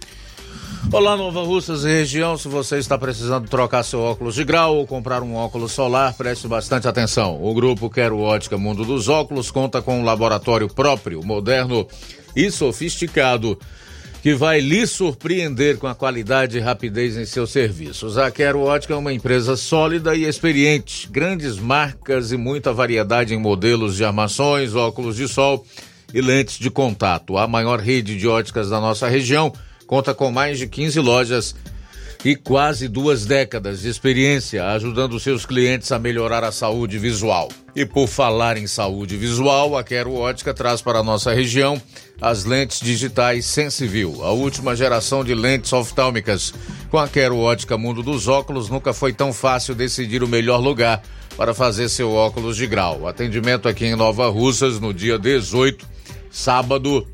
[0.93, 2.39] Olá, Nova Russas e região.
[2.39, 6.47] Se você está precisando trocar seu óculos de grau ou comprar um óculos solar, preste
[6.47, 7.45] bastante atenção.
[7.45, 11.89] O grupo Quero Ótica Mundo dos Óculos conta com um laboratório próprio, moderno
[12.37, 13.59] e sofisticado,
[14.23, 18.19] que vai lhe surpreender com a qualidade e rapidez em seus serviços.
[18.19, 23.39] A Quero Ótica é uma empresa sólida e experiente, grandes marcas e muita variedade em
[23.39, 25.65] modelos de armações, óculos de sol
[26.13, 27.39] e lentes de contato.
[27.39, 29.53] A maior rede de óticas da nossa região
[29.87, 31.55] conta com mais de 15 lojas
[32.27, 37.49] e quase duas décadas de experiência ajudando seus clientes a melhorar a saúde visual.
[37.73, 41.81] E por falar em saúde visual, a Quero Ótica traz para a nossa região
[42.21, 46.53] as lentes digitais Sensiview, a última geração de lentes oftálmicas.
[46.91, 51.05] Com a Quero Ótica Mundo dos Óculos, nunca foi tão fácil decidir o melhor lugar
[51.37, 53.07] para fazer seu óculos de grau.
[53.07, 55.87] Atendimento aqui em Nova Russas no dia 18,
[56.29, 57.07] sábado,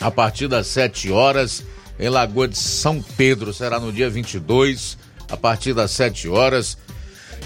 [0.00, 1.62] a partir das 7 horas
[1.98, 3.52] em Lagoa de São Pedro.
[3.52, 4.98] Será no dia 22,
[5.30, 6.78] a partir das 7 horas.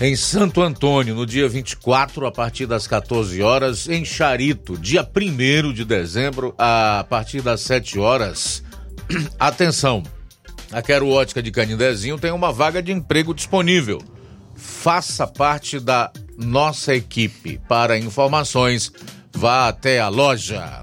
[0.00, 3.88] Em Santo Antônio, no dia 24, a partir das 14 horas.
[3.88, 8.62] Em Charito, dia 1 de dezembro, a partir das 7 horas.
[9.38, 10.03] Atenção!
[10.72, 14.03] A Quero Ótica de Canindezinho tem uma vaga de emprego disponível.
[14.57, 17.61] Faça parte da nossa equipe.
[17.68, 18.90] Para informações,
[19.34, 20.82] vá até a loja.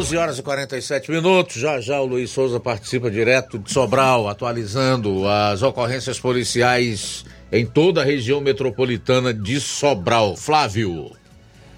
[0.00, 1.56] 12 horas e 47 minutos.
[1.56, 7.22] Já já o Luiz Souza participa direto de Sobral, atualizando as ocorrências policiais
[7.52, 10.38] em toda a região metropolitana de Sobral.
[10.38, 11.10] Flávio.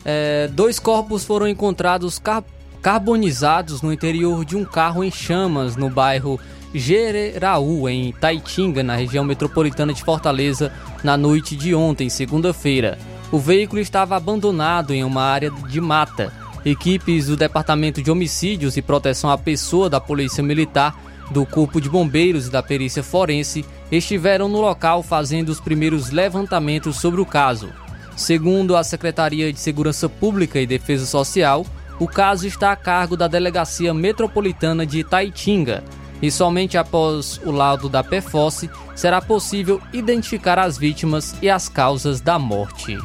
[0.04, 2.44] É, dois corpos foram encontrados car
[2.80, 6.38] carbonizados no interior de um carro em chamas no bairro
[6.72, 12.98] Gereraú, em Taitinga, na região metropolitana de Fortaleza, na noite de ontem, segunda-feira.
[13.32, 16.41] O veículo estava abandonado em uma área de mata.
[16.64, 20.96] Equipes do Departamento de Homicídios e Proteção à Pessoa da Polícia Militar,
[21.30, 26.96] do Corpo de Bombeiros e da Perícia Forense estiveram no local fazendo os primeiros levantamentos
[26.96, 27.70] sobre o caso.
[28.16, 31.66] Segundo a Secretaria de Segurança Pública e Defesa Social,
[31.98, 35.82] o caso está a cargo da Delegacia Metropolitana de Itaitinga
[36.20, 42.20] e somente após o laudo da PFOS será possível identificar as vítimas e as causas
[42.20, 42.96] da morte.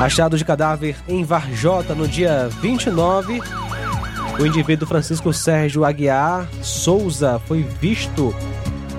[0.00, 3.38] Achado de cadáver em Varjota no dia 29.
[4.38, 8.34] O indivíduo Francisco Sérgio Aguiar Souza foi visto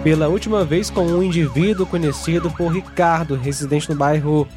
[0.04, 4.47] pela última vez com um indivíduo conhecido por Ricardo, residente no bairro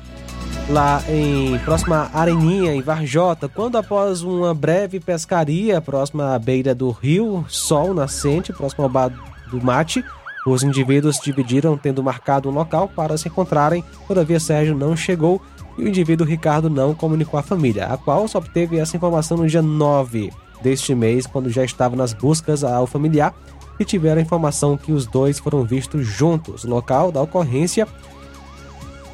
[0.69, 6.91] lá em próxima Areninha, em Varjota, quando após uma breve pescaria próxima à beira do
[6.91, 9.11] rio Sol Nascente, próximo ao bar
[9.51, 10.05] do Mate,
[10.47, 15.41] os indivíduos dividiram tendo marcado um local para se encontrarem, todavia Sérgio não chegou
[15.77, 19.47] e o indivíduo Ricardo não comunicou à família, a qual só obteve essa informação no
[19.47, 23.35] dia 9 deste mês, quando já estava nas buscas ao familiar
[23.79, 26.65] e tiveram a informação que os dois foram vistos juntos.
[26.65, 27.89] Local da ocorrência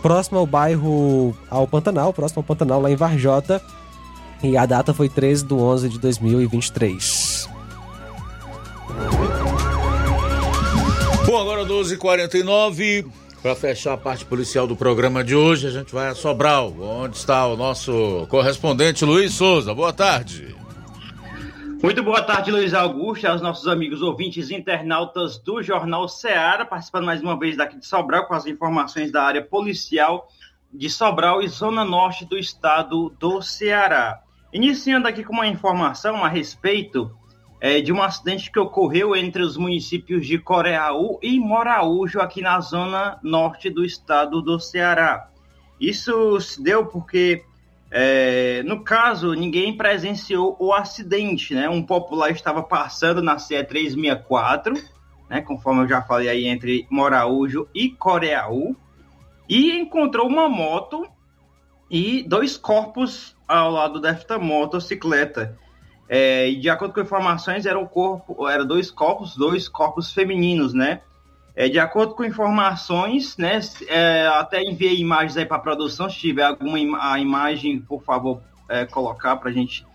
[0.02, 3.62] próximo ao bairro ao Pantanal, próximo ao Pantanal lá em Varjota,
[4.42, 7.48] e a data foi 13 de 11 de 2023.
[11.26, 13.06] Bom, agora 12h49.
[13.43, 17.16] Para fechar a parte policial do programa de hoje, a gente vai a Sobral, onde
[17.16, 19.74] está o nosso correspondente Luiz Souza.
[19.74, 20.55] Boa tarde.
[21.82, 27.22] Muito boa tarde, Luiz Augusto, aos nossos amigos ouvintes internautas do Jornal Ceará, participando mais
[27.22, 30.28] uma vez daqui de Sobral com as informações da área policial
[30.70, 34.20] de Sobral e Zona Norte do estado do Ceará.
[34.53, 37.11] Iniciando aqui com uma informação a respeito
[37.61, 42.58] é, de um acidente que ocorreu entre os municípios de Coreaú e Moraújo, aqui na
[42.61, 45.28] zona norte do estado do Ceará.
[45.78, 47.44] Isso se deu porque,
[47.90, 51.68] é, no caso, ninguém presenciou o acidente, né?
[51.68, 54.74] Um popular estava passando na CE 364,
[55.28, 55.42] né?
[55.42, 58.74] Conforme eu já falei aí, entre Moraújo e Coreaú,
[59.46, 61.06] e encontrou uma moto
[61.90, 65.58] e dois corpos ao lado desta motocicleta.
[66.12, 71.02] É, de acordo com informações, era um corpo, era dois corpos, dois corpos femininos, né?
[71.54, 73.61] É, de acordo com informações, né?
[73.86, 76.11] É, até enviei imagens aí para a produção.
[76.11, 79.86] Se tiver alguma im a imagem, por favor, é, colocar para a gente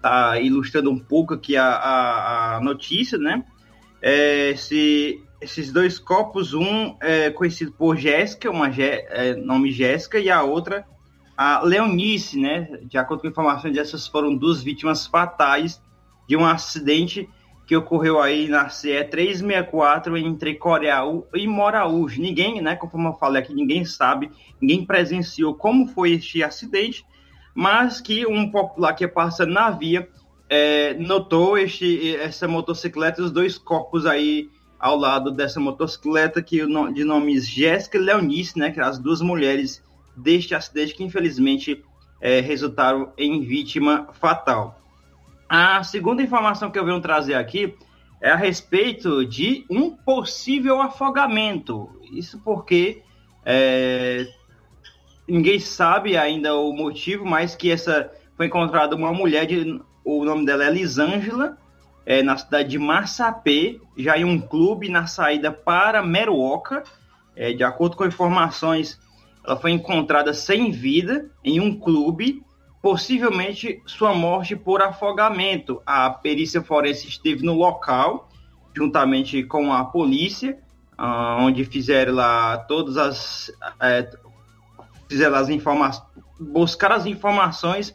[0.00, 3.44] tá ilustrando um pouco aqui a, a, a notícia, né?
[4.00, 10.30] É, se, esses dois corpos, um é conhecido por Jéssica, uma é, nome Jéssica, e
[10.30, 10.86] a outra
[11.38, 12.68] a Leonice, né?
[12.82, 15.80] De acordo com informações, essas foram duas vítimas fatais
[16.26, 17.30] de um acidente
[17.64, 22.20] que ocorreu aí na CE 364 entre Coreaú e Moraújo.
[22.20, 27.04] Ninguém, né, conforme eu falei aqui, ninguém sabe, ninguém presenciou como foi este acidente,
[27.54, 30.08] mas que um popular que passa na via
[30.50, 37.04] é, notou este, essa motocicleta, os dois corpos aí ao lado dessa motocicleta, que de
[37.04, 39.86] nomes Jéssica e Leonice, né, que as duas mulheres
[40.18, 41.84] deste acidente que infelizmente
[42.20, 44.80] é, resultaram em vítima fatal.
[45.48, 47.74] A segunda informação que eu venho trazer aqui
[48.20, 51.88] é a respeito de um possível afogamento.
[52.12, 53.02] Isso porque
[53.44, 54.26] é,
[55.26, 60.44] ninguém sabe ainda o motivo, mas que essa foi encontrada uma mulher, de, o nome
[60.44, 61.56] dela é Lisângela,
[62.04, 66.82] é, na cidade de Massapê, já em um clube na saída para Meruoca.
[67.36, 68.98] É, de acordo com informações,
[69.44, 72.42] ela foi encontrada sem vida em um clube,
[72.82, 75.82] possivelmente sua morte por afogamento.
[75.86, 78.28] A perícia forense esteve no local,
[78.74, 80.58] juntamente com a polícia,
[80.96, 83.52] ah, onde fizeram lá todas as.
[83.80, 84.10] É,
[85.08, 86.06] fizeram as informações.
[86.38, 87.94] buscar as informações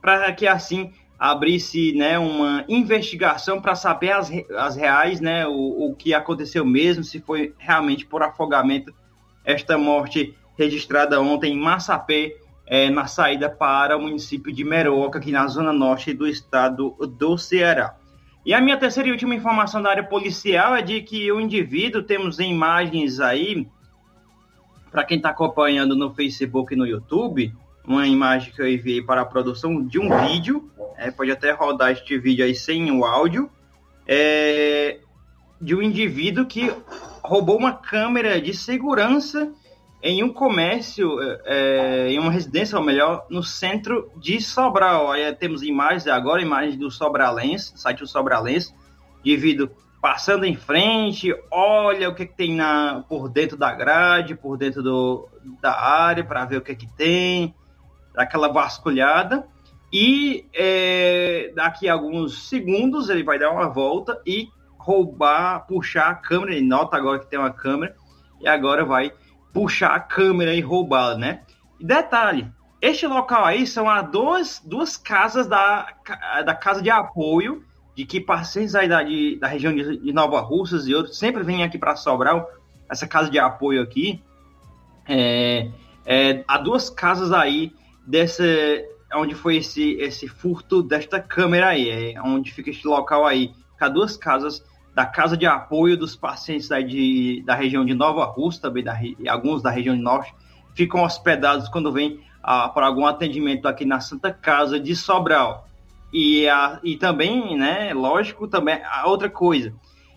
[0.00, 5.94] para que assim abrisse né, uma investigação para saber as, as reais, né, o, o
[5.94, 8.94] que aconteceu mesmo, se foi realmente por afogamento
[9.44, 12.36] esta morte registrada ontem em Massapê,
[12.66, 17.36] é, na saída para o município de Meroca, aqui na zona norte do estado do
[17.36, 17.96] Ceará.
[18.44, 22.02] E a minha terceira e última informação da área policial é de que o indivíduo,
[22.02, 23.66] temos imagens aí,
[24.90, 27.54] para quem está acompanhando no Facebook e no YouTube,
[27.86, 31.90] uma imagem que eu enviei para a produção de um vídeo, é, pode até rodar
[31.90, 33.50] este vídeo aí sem o áudio,
[34.06, 35.00] é,
[35.60, 36.70] de um indivíduo que
[37.22, 39.52] roubou uma câmera de segurança
[40.06, 45.10] em um comércio, é, em uma residência, ou melhor, no centro de Sobral.
[45.10, 48.74] Aí temos imagens agora, imagens do Sobralense, site do Sobralense,
[49.24, 49.70] indivíduo
[50.02, 54.82] passando em frente, olha o que, que tem na, por dentro da grade, por dentro
[54.82, 55.26] do,
[55.62, 57.54] da área, para ver o que, que tem,
[58.14, 59.48] aquela vasculhada.
[59.90, 66.14] E é, daqui a alguns segundos ele vai dar uma volta e roubar, puxar a
[66.14, 66.52] câmera.
[66.52, 67.96] Ele nota agora que tem uma câmera
[68.38, 69.10] e agora vai
[69.54, 71.42] puxar a câmera e roubá-la, né?
[71.80, 72.46] E detalhe,
[72.82, 75.94] este local aí são as duas, duas casas da,
[76.44, 80.40] da casa de apoio de que pacientes aí da, de, da região de, de Nova
[80.40, 82.50] Russas e outros sempre vêm aqui para Sobral,
[82.90, 84.22] essa casa de apoio aqui.
[85.08, 85.70] É,
[86.04, 87.72] é, há duas casas aí
[88.06, 88.44] dessa
[89.14, 93.52] onde foi esse, esse furto desta câmera aí, é onde fica este local aí.
[93.80, 94.64] Há duas casas
[94.94, 98.96] da Casa de Apoio dos Pacientes da, de, da região de Nova Rússia, também da,
[99.28, 100.32] alguns da região Norte,
[100.74, 105.68] ficam hospedados quando vêm ah, para algum atendimento aqui na Santa Casa de Sobral.
[106.12, 109.74] E, a, e também, né, lógico, também a outra coisa,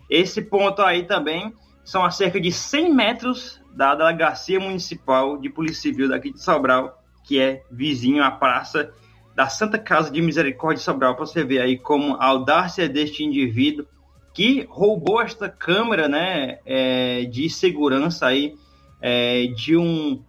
[0.08, 1.52] esse ponto aí também
[1.84, 7.02] são a cerca de 100 metros da Delegacia Municipal de Polícia Civil daqui de Sobral,
[7.24, 8.92] que é vizinho à praça
[9.34, 13.24] da Santa Casa de Misericórdia de Sobral, para você ver aí como a audácia deste
[13.24, 13.86] indivíduo
[14.38, 18.54] que roubou esta câmera né, é, de segurança aí,
[19.02, 20.22] é, de, um,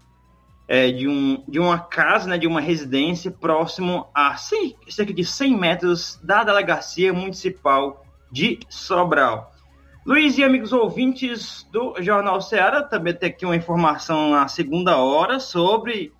[0.67, 5.23] é, de, um, de uma casa, né, de uma residência próximo a 100, cerca de
[5.23, 9.53] 100 metros da delegacia municipal de Sobral.
[10.03, 15.39] Luiz e amigos ouvintes do Jornal Ceará, também tem aqui uma informação na segunda hora
[15.39, 16.11] sobre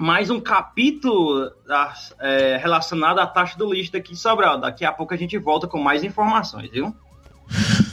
[0.00, 1.52] mais um capítulo
[2.22, 4.58] é, relacionado à taxa do lixo aqui em Sobral.
[4.58, 6.96] Daqui a pouco a gente volta com mais informações, viu?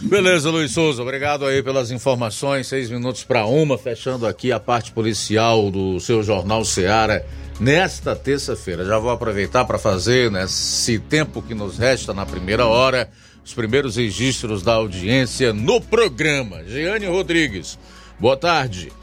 [0.04, 2.68] Beleza, Luiz Souza, obrigado aí pelas informações.
[2.68, 7.26] Seis minutos para uma, fechando aqui a parte policial do seu Jornal Seara
[7.60, 8.86] nesta terça-feira.
[8.86, 13.10] Já vou aproveitar para fazer, nesse tempo que nos resta na primeira hora,
[13.44, 16.64] os primeiros registros da audiência no programa.
[16.64, 17.78] Jeane Rodrigues,
[18.18, 18.94] boa tarde.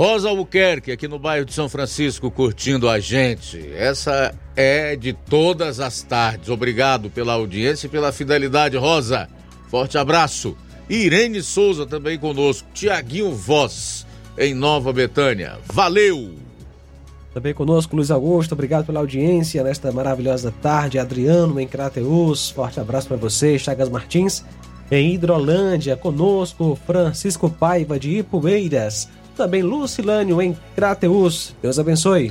[0.00, 3.70] Rosa Albuquerque, aqui no bairro de São Francisco, curtindo a gente.
[3.74, 6.48] Essa é de todas as tardes.
[6.48, 9.28] Obrigado pela audiência e pela fidelidade, Rosa.
[9.68, 10.56] Forte abraço.
[10.88, 12.66] Irene Souza também conosco.
[12.72, 14.06] Tiaguinho Voz,
[14.38, 15.58] em Nova Betânia.
[15.66, 16.32] Valeu!
[17.34, 20.98] Também conosco, Luiz Augusto, obrigado pela audiência nesta maravilhosa tarde.
[20.98, 23.58] Adriano, em Crateus, forte abraço para você.
[23.58, 24.42] Chagas Martins,
[24.90, 29.06] em Hidrolândia, conosco, Francisco Paiva, de Ipueiras
[29.40, 31.56] também Lucilânio em Crateus.
[31.62, 32.30] Deus abençoe.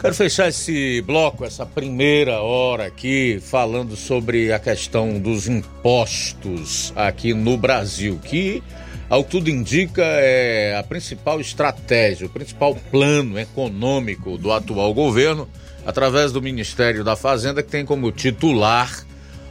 [0.00, 7.34] Quero fechar esse bloco, essa primeira hora aqui, falando sobre a questão dos impostos aqui
[7.34, 8.62] no Brasil, que,
[9.10, 15.48] ao que tudo indica, é a principal estratégia, o principal plano econômico do atual governo,
[15.84, 19.04] através do Ministério da Fazenda, que tem como titular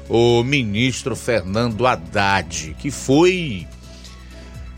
[0.07, 3.67] o ministro Fernando Haddad, que foi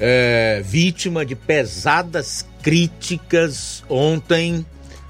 [0.05, 4.65] é, vítima de pesadas críticas ontem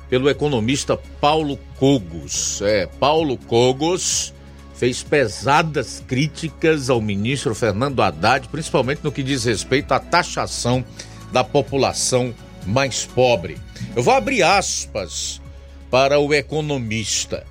[0.07, 2.61] pelo economista Paulo Cogos.
[2.61, 4.35] É, Paulo Cogos
[4.75, 10.85] fez pesadas críticas ao ministro Fernando Haddad, principalmente no que diz respeito à taxação
[11.31, 12.31] da população
[12.63, 13.57] mais pobre.
[13.95, 15.41] Eu vou abrir aspas
[15.89, 17.47] para o economista.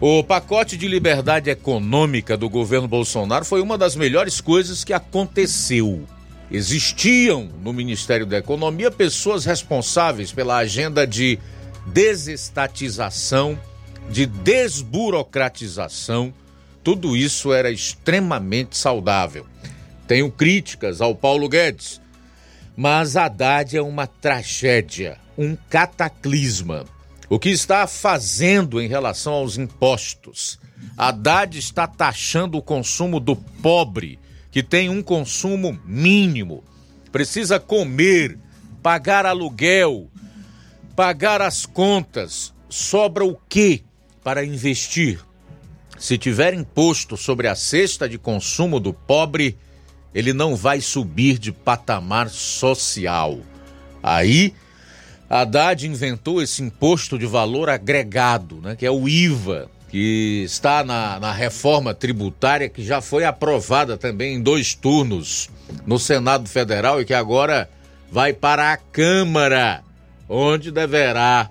[0.00, 6.04] O pacote de liberdade econômica do governo Bolsonaro foi uma das melhores coisas que aconteceu.
[6.50, 11.38] Existiam no Ministério da Economia pessoas responsáveis pela agenda de
[11.86, 13.58] desestatização,
[14.10, 16.32] de desburocratização.
[16.82, 19.46] Tudo isso era extremamente saudável.
[20.06, 22.00] Tenho críticas ao Paulo Guedes,
[22.74, 26.86] mas Haddad é uma tragédia, um cataclisma.
[27.28, 30.58] O que está fazendo em relação aos impostos?
[30.96, 34.18] Haddad está taxando o consumo do pobre,
[34.50, 36.64] que tem um consumo mínimo,
[37.12, 38.38] precisa comer,
[38.82, 40.10] pagar aluguel,
[40.96, 42.52] pagar as contas.
[42.68, 43.82] Sobra o quê
[44.22, 45.20] para investir?
[45.98, 49.58] Se tiver imposto sobre a cesta de consumo do pobre,
[50.14, 53.40] ele não vai subir de patamar social.
[54.02, 54.54] Aí,
[55.28, 61.18] Haddad inventou esse imposto de valor agregado, né, que é o IVA, que está na,
[61.18, 65.48] na reforma tributária que já foi aprovada também em dois turnos
[65.86, 67.68] no Senado Federal e que agora
[68.10, 69.82] vai para a Câmara,
[70.28, 71.50] onde deverá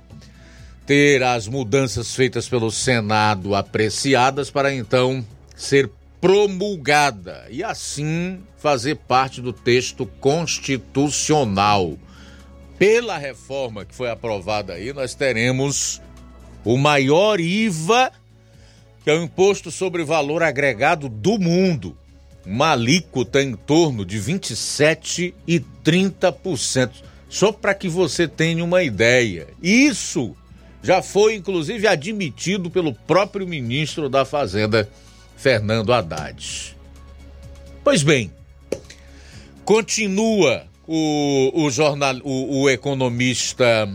[0.85, 5.25] ter as mudanças feitas pelo Senado apreciadas para então
[5.55, 5.89] ser
[6.21, 11.97] promulgada e assim fazer parte do texto constitucional.
[12.77, 16.01] Pela reforma que foi aprovada aí, nós teremos
[16.63, 18.11] o maior IVA,
[19.07, 21.97] que é o imposto sobre valor agregado do mundo.
[22.45, 26.91] Uma alíquota em torno de 27 e 30%.
[27.29, 29.47] Só para que você tenha uma ideia.
[29.63, 30.35] Isso
[30.83, 34.89] já foi inclusive admitido pelo próprio ministro da Fazenda,
[35.37, 36.75] Fernando Haddad.
[37.85, 38.29] Pois bem,
[39.63, 43.87] continua o, o, jornal, o, o economista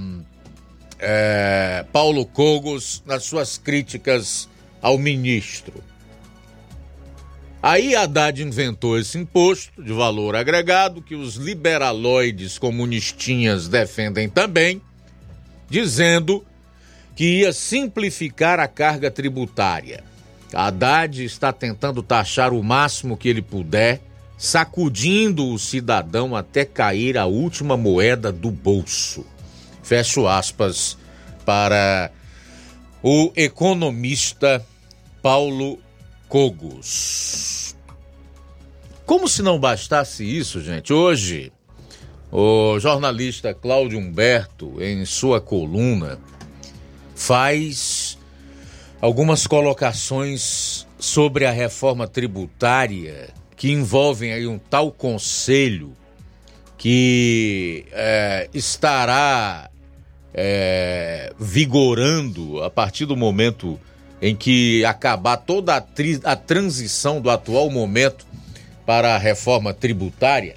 [0.98, 4.48] é, Paulo Cogos nas suas críticas
[4.83, 5.72] ao ministro.
[7.62, 14.83] Aí Haddad inventou esse imposto de valor agregado que os liberaloides comunistinhas defendem também,
[15.70, 16.45] dizendo
[17.14, 20.03] que ia simplificar a carga tributária.
[20.53, 24.03] Haddad está tentando taxar o máximo que ele puder,
[24.37, 29.24] sacudindo o cidadão até cair a última moeda do bolso.
[29.85, 30.99] Fecho aspas
[31.47, 32.11] para
[33.03, 34.64] o economista
[35.23, 35.79] Paulo
[36.29, 37.77] Cogos.
[39.07, 41.53] Como se não bastasse isso, gente, hoje
[42.31, 46.18] o jornalista Cláudio Humberto, em sua coluna,
[47.14, 48.18] faz
[49.01, 55.97] algumas colocações sobre a reforma tributária que envolvem aí um tal conselho
[56.77, 59.70] que é, estará
[60.35, 63.79] é, vigorando a partir do momento
[64.23, 68.25] em que acabar toda a, tri, a transição do atual momento
[68.87, 70.55] para a reforma tributária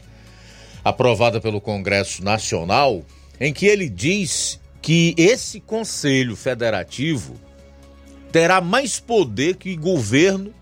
[0.84, 3.04] aprovada pelo Congresso Nacional,
[3.40, 7.40] em que ele diz que esse Conselho Federativo
[8.32, 10.54] terá mais poder que governo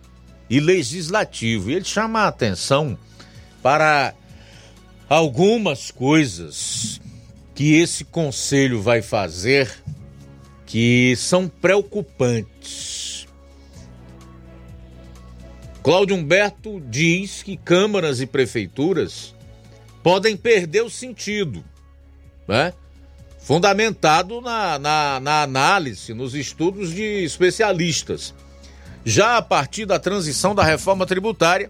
[0.49, 1.69] e legislativo.
[1.69, 2.97] E ele chama a atenção
[3.61, 4.13] para
[5.09, 7.01] algumas coisas
[7.53, 9.69] que esse conselho vai fazer
[10.65, 12.92] que são preocupantes.
[15.83, 19.35] Cláudio Humberto diz que câmaras e prefeituras
[20.01, 21.61] podem perder o sentido,
[22.47, 22.73] né?
[23.39, 28.33] fundamentado na, na, na análise, nos estudos de especialistas.
[29.03, 31.69] Já a partir da transição da reforma tributária,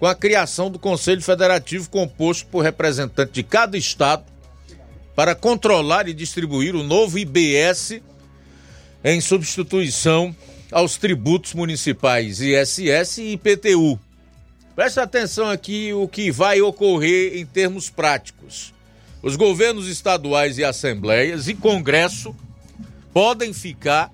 [0.00, 4.24] com a criação do Conselho Federativo composto por representantes de cada estado
[5.14, 8.00] para controlar e distribuir o novo IBS
[9.04, 10.34] em substituição
[10.70, 13.98] aos tributos municipais ISS e IPTU.
[14.74, 18.72] Preste atenção aqui o que vai ocorrer em termos práticos.
[19.22, 22.36] Os governos estaduais e assembleias e Congresso
[23.12, 24.12] podem ficar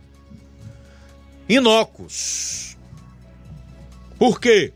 [1.48, 2.76] inócuos.
[4.18, 4.72] Por quê?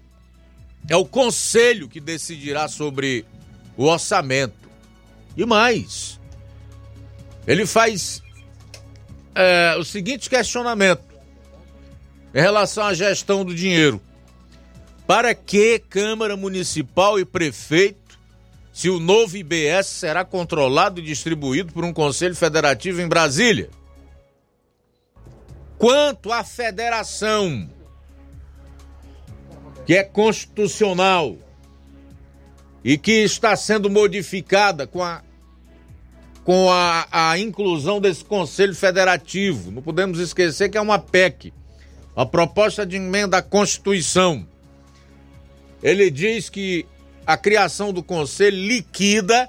[0.89, 3.25] É o Conselho que decidirá sobre
[3.77, 4.69] o orçamento.
[5.37, 6.21] E mais,
[7.47, 8.23] ele faz
[9.35, 11.08] é, o seguinte questionamento
[12.39, 14.01] em relação à gestão do dinheiro.
[15.09, 18.17] Para que Câmara Municipal e Prefeito
[18.73, 23.69] se o novo IBS será controlado e distribuído por um Conselho Federativo em Brasília.
[25.79, 27.69] Quanto à federação,
[29.85, 31.37] que é constitucional
[32.85, 35.23] e que está sendo modificada com a,
[36.45, 41.53] com a, a inclusão desse Conselho Federativo, não podemos esquecer que é uma PEC
[42.19, 44.45] a proposta de emenda à Constituição.
[45.81, 46.85] Ele diz que
[47.25, 49.49] a criação do conselho liquida,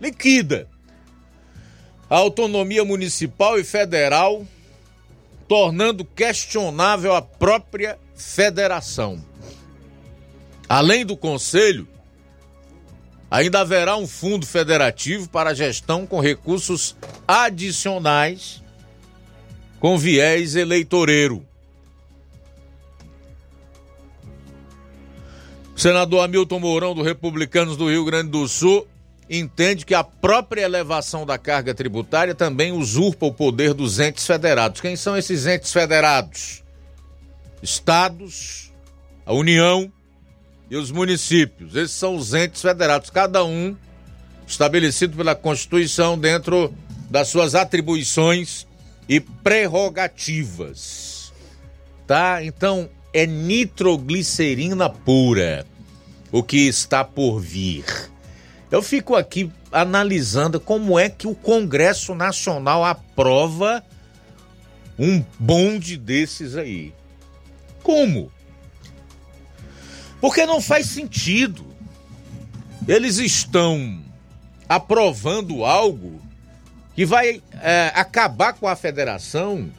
[0.00, 0.68] liquida
[2.10, 4.44] a autonomia municipal e federal,
[5.46, 9.24] tornando questionável a própria federação.
[10.68, 11.86] Além do conselho,
[13.30, 16.96] ainda haverá um fundo federativo para gestão com recursos
[17.28, 18.64] adicionais
[19.78, 21.47] com viés eleitoreiro.
[25.78, 28.84] Senador Hamilton Mourão, do Republicanos do Rio Grande do Sul,
[29.30, 34.80] entende que a própria elevação da carga tributária também usurpa o poder dos entes federados.
[34.80, 36.64] Quem são esses entes federados?
[37.62, 38.72] Estados,
[39.24, 39.92] a União
[40.68, 41.76] e os municípios.
[41.76, 43.76] Esses são os entes federados, cada um
[44.48, 46.74] estabelecido pela Constituição dentro
[47.08, 48.66] das suas atribuições
[49.08, 51.32] e prerrogativas.
[52.04, 52.42] Tá?
[52.42, 55.66] Então, é nitroglicerina pura
[56.30, 57.84] o que está por vir.
[58.70, 63.82] Eu fico aqui analisando como é que o Congresso Nacional aprova
[64.98, 66.92] um bonde desses aí.
[67.82, 68.30] Como?
[70.20, 71.66] Porque não faz sentido.
[72.86, 74.00] Eles estão
[74.68, 76.20] aprovando algo
[76.94, 79.70] que vai é, acabar com a federação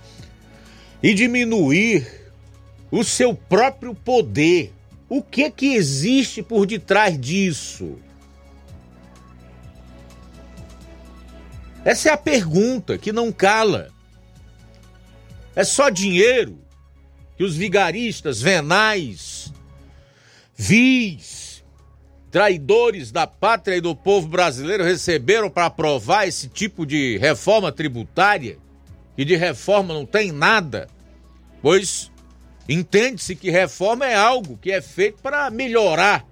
[1.01, 2.18] e diminuir
[2.91, 4.73] o seu próprio poder.
[5.07, 7.97] O que que existe por detrás disso?
[11.83, 13.89] Essa é a pergunta que não cala.
[15.55, 16.59] É só dinheiro
[17.35, 19.51] que os vigaristas, venais,
[20.55, 21.63] vis,
[22.29, 28.57] traidores da pátria e do povo brasileiro receberam para aprovar esse tipo de reforma tributária,
[29.15, 30.87] que de reforma não tem nada,
[31.61, 32.11] pois
[32.69, 36.25] entende-se que reforma é algo que é feito para melhorar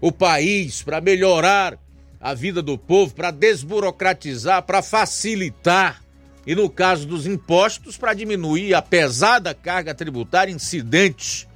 [0.00, 1.78] o país, para melhorar
[2.20, 6.02] a vida do povo, para desburocratizar, para facilitar.
[6.46, 11.48] E no caso dos impostos, para diminuir a pesada carga tributária incidente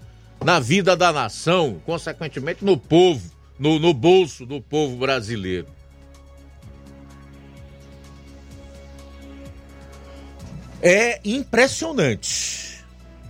[0.45, 5.67] na vida da nação, consequentemente no povo, no, no bolso do povo brasileiro.
[10.81, 12.68] É impressionante,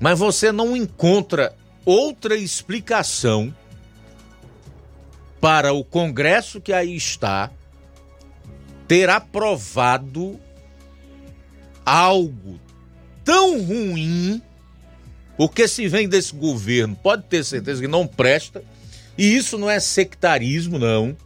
[0.01, 3.55] mas você não encontra outra explicação
[5.41, 7.51] para o Congresso que aí está
[8.87, 10.41] ter aprovado
[11.85, 12.59] algo
[13.25, 14.43] tão ruim,
[15.37, 18.63] porque se vem desse governo, pode ter certeza que não presta,
[19.17, 21.17] e isso não é sectarismo, não,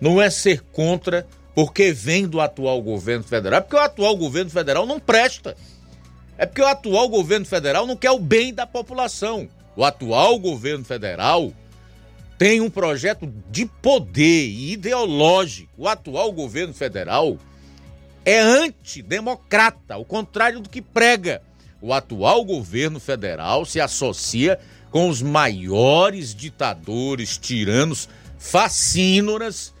[0.00, 4.86] não é ser contra porque vem do atual governo federal, porque o atual governo federal
[4.86, 5.54] não presta.
[6.42, 9.48] É porque o atual governo federal não quer o bem da população.
[9.76, 11.52] O atual governo federal
[12.36, 15.70] tem um projeto de poder e ideológico.
[15.78, 17.38] O atual governo federal
[18.24, 21.40] é antidemocrata, ao contrário do que prega.
[21.80, 24.58] O atual governo federal se associa
[24.90, 29.72] com os maiores ditadores, tiranos, facínoras,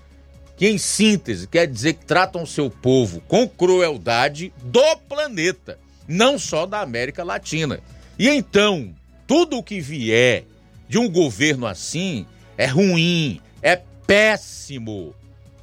[0.56, 5.76] que em síntese quer dizer que tratam o seu povo com crueldade do planeta,
[6.12, 7.80] não só da América Latina.
[8.18, 8.94] E então,
[9.26, 10.44] tudo o que vier
[10.88, 15.14] de um governo assim é ruim, é péssimo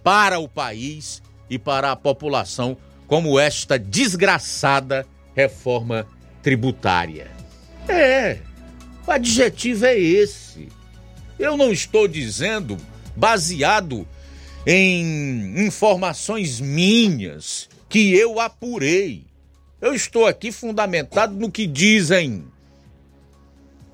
[0.04, 2.76] para o país e para a população,
[3.06, 6.08] como esta desgraçada reforma
[6.42, 7.30] tributária.
[7.88, 8.40] É,
[9.06, 10.68] o adjetivo é esse.
[11.38, 12.76] Eu não estou dizendo
[13.16, 14.08] baseado
[14.66, 19.29] em informações minhas que eu apurei.
[19.82, 22.46] Eu estou aqui fundamentado no que dizem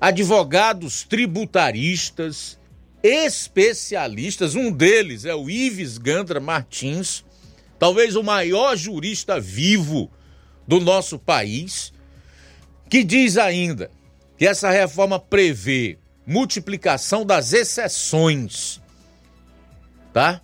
[0.00, 2.58] advogados tributaristas,
[3.02, 4.56] especialistas.
[4.56, 7.24] Um deles é o Ives Gandra Martins,
[7.78, 10.10] talvez o maior jurista vivo
[10.66, 11.92] do nosso país,
[12.90, 13.88] que diz ainda
[14.36, 18.80] que essa reforma prevê multiplicação das exceções,
[20.12, 20.40] tá?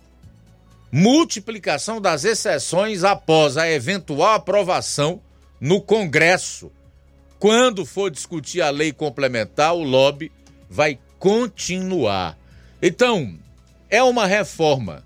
[0.89, 5.21] Multiplicação das exceções após a eventual aprovação
[5.63, 6.69] no Congresso.
[7.39, 10.29] Quando for discutir a lei complementar, o lobby
[10.69, 12.37] vai continuar.
[12.81, 13.39] Então,
[13.89, 15.05] é uma reforma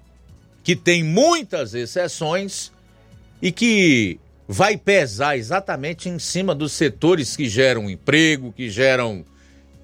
[0.64, 2.72] que tem muitas exceções
[3.40, 9.24] e que vai pesar exatamente em cima dos setores que geram emprego, que geram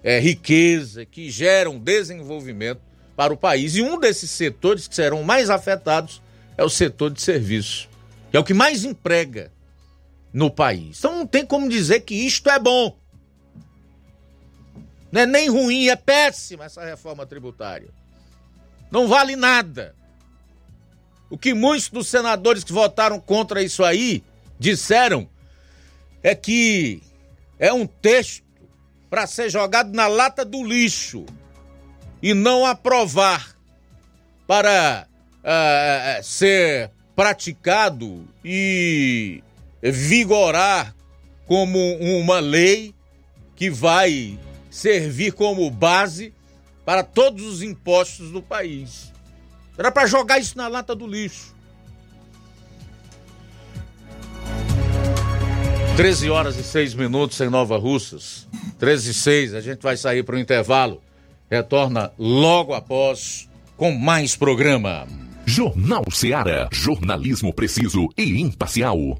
[0.04, 2.82] é, riqueza, que geram desenvolvimento
[3.16, 3.76] para o país.
[3.76, 6.20] E um desses setores que serão mais afetados
[6.58, 7.88] é o setor de serviço,
[8.32, 9.53] que é o que mais emprega
[10.34, 10.98] no país.
[10.98, 12.98] Então não tem como dizer que isto é bom.
[15.12, 17.90] Não é nem ruim, é péssima essa reforma tributária.
[18.90, 19.96] Não vale nada.
[21.30, 24.24] O que muitos dos senadores que votaram contra isso aí
[24.60, 25.30] disseram
[26.24, 27.02] é que
[27.60, 28.44] é um texto
[29.10, 31.26] para ser jogado na lata do lixo
[32.22, 33.56] e não aprovar
[34.48, 35.08] para
[35.44, 39.44] uh, ser praticado e
[39.92, 40.96] vigorar
[41.46, 42.94] como uma lei
[43.56, 46.34] que vai servir como base
[46.86, 49.12] para todos os impostos do país.
[49.78, 51.54] Era para jogar isso na lata do lixo.
[55.96, 58.48] 13 horas e 6 minutos em Nova Russas.
[58.80, 61.02] 13 e 6, a gente vai sair para o intervalo.
[61.50, 65.08] Retorna logo após com mais programa.
[65.46, 66.68] Jornal Seara.
[66.72, 69.20] Jornalismo preciso e imparcial.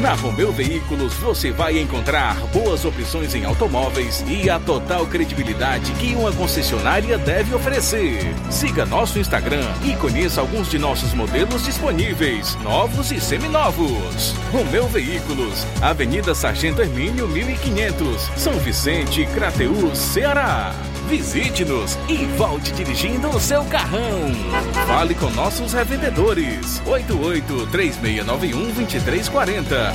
[0.00, 6.14] Na Romeu Veículos você vai encontrar boas opções em automóveis e a total credibilidade que
[6.14, 8.34] uma concessionária deve oferecer.
[8.50, 14.34] Siga nosso Instagram e conheça alguns de nossos modelos disponíveis, novos e seminovos.
[14.50, 20.74] Romeu Veículos, Avenida Sargento Hermínio 1500, São Vicente, Crateús, Ceará.
[21.12, 24.32] Visite-nos e volte dirigindo o seu carrão.
[24.86, 26.80] Fale com nossos revendedores.
[26.86, 29.92] 88 3691 2340.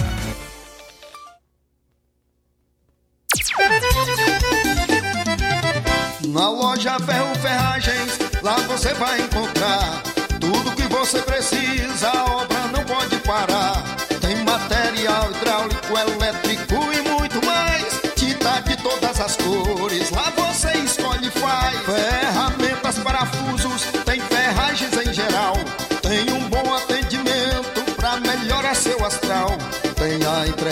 [6.28, 10.04] Na loja Ferro Ferragens, lá você vai encontrar
[10.40, 13.84] tudo que você precisa, a obra não pode parar.
[14.22, 16.17] Tem material hidráulico, elétrico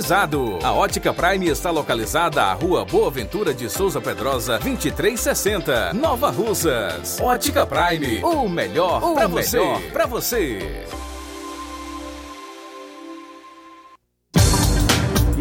[0.63, 7.19] A Ótica Prime está localizada à Rua Boa Ventura de Souza Pedrosa, 2360, Nova Russas.
[7.21, 9.59] Ótica Prime, o melhor para você.
[9.93, 10.87] Pra você.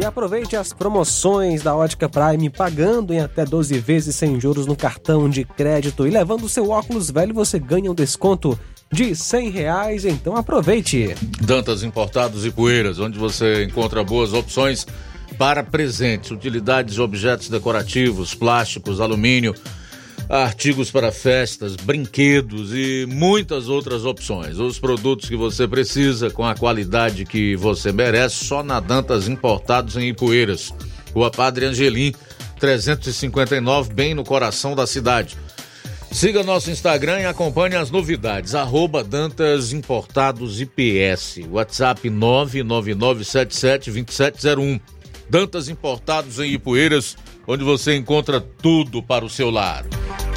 [0.01, 4.75] E aproveite as promoções da Ótica Prime, pagando em até 12 vezes sem juros no
[4.75, 8.59] cartão de crédito e levando o seu óculos velho, você ganha um desconto
[8.93, 11.15] de 100 reais, então aproveite.
[11.41, 14.87] Dantas Importados e Poeiras, onde você encontra boas opções
[15.39, 19.55] para presentes, utilidades objetos decorativos, plásticos, alumínio,
[20.29, 24.59] artigos para festas, brinquedos e muitas outras opções.
[24.59, 29.97] Os produtos que você precisa com a qualidade que você merece só na Dantas Importados
[29.97, 30.73] em Ipueiras.
[31.15, 32.13] Rua Padre Angelim,
[32.59, 35.37] 359, bem no coração da cidade.
[36.13, 38.55] Siga nosso Instagram e acompanhe as novidades.
[38.55, 41.41] Arroba Dantas Importados IPS.
[41.51, 44.79] WhatsApp 999772701.
[45.29, 49.85] Dantas Importados em Ipueiras, onde você encontra tudo para o seu lar.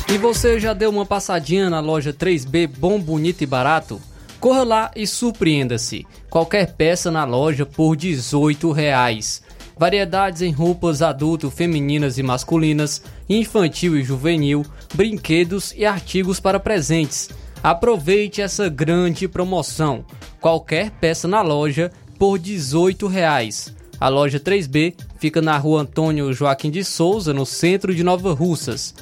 [0.07, 3.99] E você já deu uma passadinha na loja 3B Bom, Bonito e Barato?
[4.39, 6.05] Corra lá e surpreenda-se.
[6.29, 9.41] Qualquer peça na loja por 18 reais.
[9.77, 17.29] Variedades em roupas adulto, femininas e masculinas, infantil e juvenil, brinquedos e artigos para presentes.
[17.63, 20.05] Aproveite essa grande promoção.
[20.39, 23.73] Qualquer peça na loja por 18 reais.
[23.99, 28.93] A loja 3B fica na rua Antônio Joaquim de Souza, no centro de Nova Russas.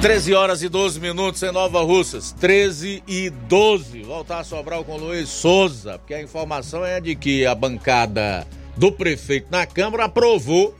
[0.07, 2.31] 13 horas e 12 minutos em Nova Russas.
[2.31, 4.05] 13 e 12.
[4.05, 8.47] Voltar a Sobral com Luiz Souza, porque a informação é de que a bancada
[8.77, 10.77] do prefeito na Câmara aprovou.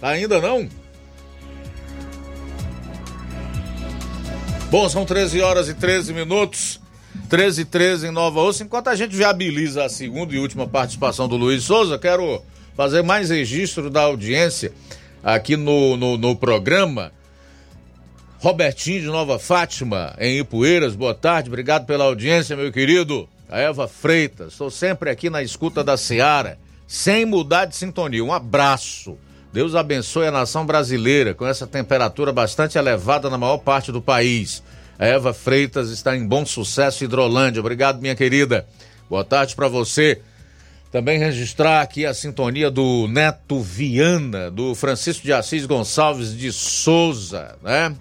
[0.00, 0.68] Ainda não?
[4.70, 6.80] Bom, são 13 horas e 13 minutos.
[7.28, 8.62] 13 e 13 em Nova Russa.
[8.62, 12.40] Enquanto a gente viabiliza a segunda e última participação do Luiz Souza, quero
[12.76, 14.72] fazer mais registro da audiência
[15.24, 17.10] aqui no, no, no programa
[18.40, 23.28] Robertinho de Nova Fátima, em Ipueiras, boa tarde, obrigado pela audiência, meu querido.
[23.46, 28.24] A Eva Freitas, estou sempre aqui na escuta da Seara, sem mudar de sintonia.
[28.24, 29.18] Um abraço.
[29.52, 34.62] Deus abençoe a nação brasileira com essa temperatura bastante elevada na maior parte do país.
[34.98, 37.60] A Eva Freitas está em bom sucesso Hidrolândia.
[37.60, 38.66] Obrigado, minha querida.
[39.10, 40.18] Boa tarde para você.
[40.90, 47.54] Também registrar aqui a sintonia do Neto Viana, do Francisco de Assis Gonçalves de Souza,
[47.62, 47.94] né?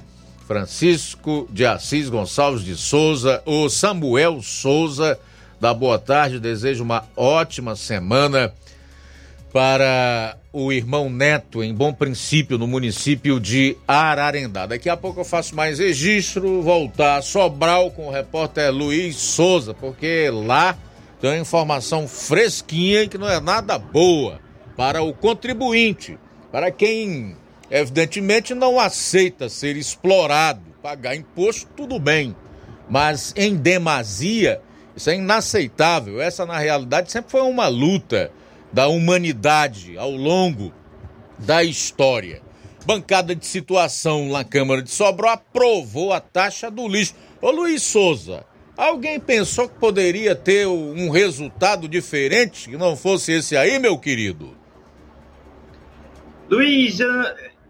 [0.49, 5.19] Francisco de Assis Gonçalves de Souza, o Samuel Souza,
[5.61, 8.51] da Boa Tarde, desejo uma ótima semana
[9.53, 14.65] para o irmão Neto, em Bom Princípio, no município de Ararendá.
[14.65, 19.75] Daqui a pouco eu faço mais registro, voltar a Sobral com o repórter Luiz Souza,
[19.75, 20.75] porque lá
[21.21, 24.39] tem uma informação fresquinha que não é nada boa
[24.75, 26.17] para o contribuinte,
[26.51, 27.37] para quem
[27.69, 32.35] evidentemente não aceita ser explorado, pagar imposto, tudo bem,
[32.89, 34.61] mas em demasia,
[34.95, 36.21] isso é inaceitável.
[36.21, 38.31] Essa, na realidade, sempre foi uma luta
[38.73, 40.73] da humanidade ao longo
[41.37, 42.41] da história.
[42.85, 47.13] Bancada de situação na Câmara de Sobral aprovou a taxa do lixo.
[47.41, 48.43] Ô Luiz Souza,
[48.75, 54.57] alguém pensou que poderia ter um resultado diferente que não fosse esse aí, meu querido?
[56.49, 56.97] Luiz,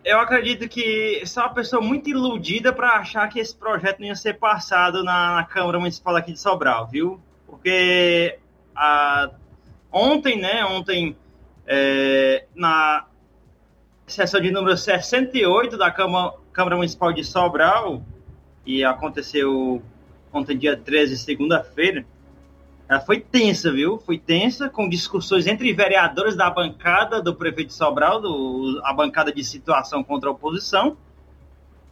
[0.09, 4.15] eu acredito que sou uma pessoa muito iludida para achar que esse projeto não ia
[4.15, 7.21] ser passado na, na Câmara Municipal aqui de Sobral, viu?
[7.45, 8.39] Porque
[8.75, 9.29] a,
[9.91, 11.15] ontem, né, ontem,
[11.67, 13.05] é, na
[14.07, 18.01] sessão de número 68 da Câmara, Câmara Municipal de Sobral,
[18.65, 19.79] e aconteceu
[20.33, 22.03] ontem, dia 13, segunda-feira,
[22.89, 23.99] ela foi tensa, viu?
[23.99, 29.43] Foi tensa, com discussões entre vereadores da bancada do prefeito Sobral, do, a bancada de
[29.43, 30.97] situação contra a oposição.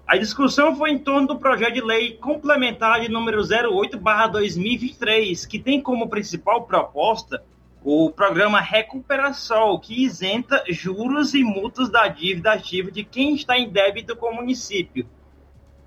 [0.08, 5.80] A discussão foi em torno do projeto de lei complementar de número 08/2023, que tem
[5.80, 7.44] como principal proposta
[7.84, 13.70] o programa Recuperação, que isenta juros e multas da dívida ativa de quem está em
[13.70, 15.08] débito com o município.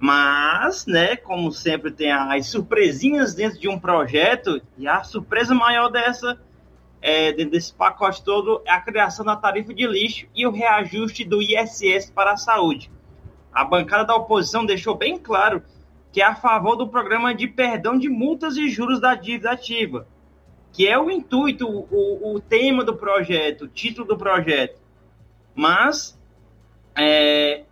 [0.02, 5.90] Mas, né, como sempre tem as surpresinhas dentro de um projeto, e a surpresa maior
[5.90, 6.40] dessa,
[7.02, 11.43] é, desse pacote todo, é a criação da tarifa de lixo e o reajuste do
[11.43, 12.90] ISS para a saúde.
[13.52, 15.62] A bancada da oposição deixou bem claro
[16.10, 20.09] que é a favor do programa de perdão de multas e juros da dívida ativa,
[20.72, 24.81] que é o intuito, o, o tema do projeto, o título do projeto.
[25.55, 26.18] Mas
[26.97, 27.64] é,